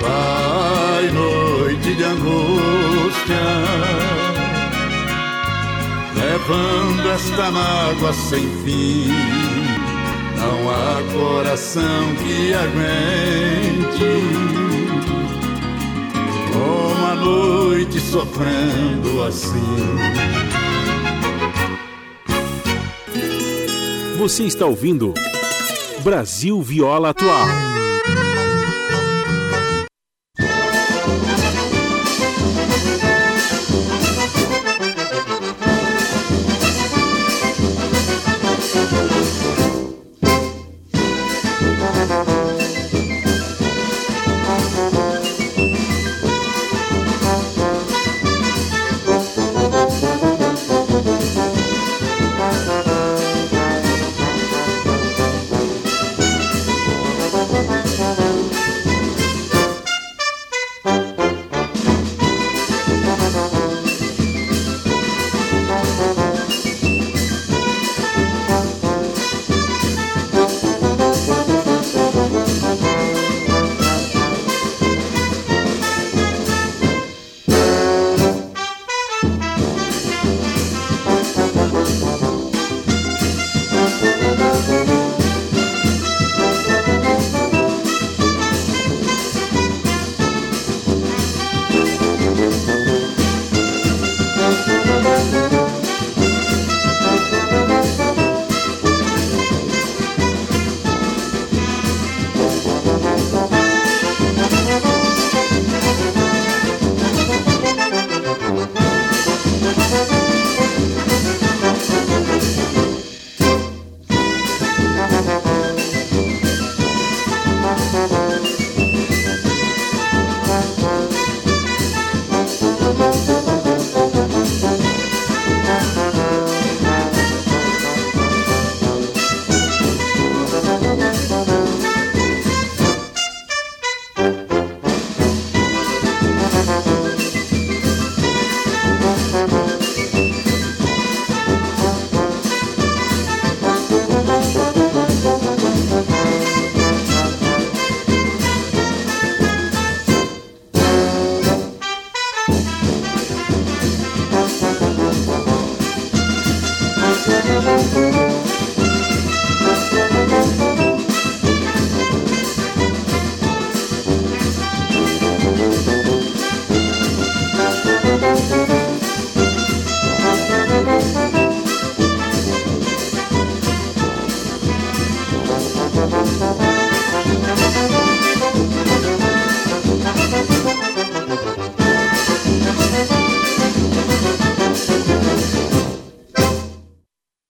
[0.00, 3.42] vai noite de angústia,
[6.14, 9.69] levando esta mágoa sem fim.
[10.40, 13.80] Não há coração que aguente
[16.54, 20.20] uma noite sofrendo assim.
[24.18, 25.14] Você está ouvindo
[26.02, 27.79] Brasil Viola Atual.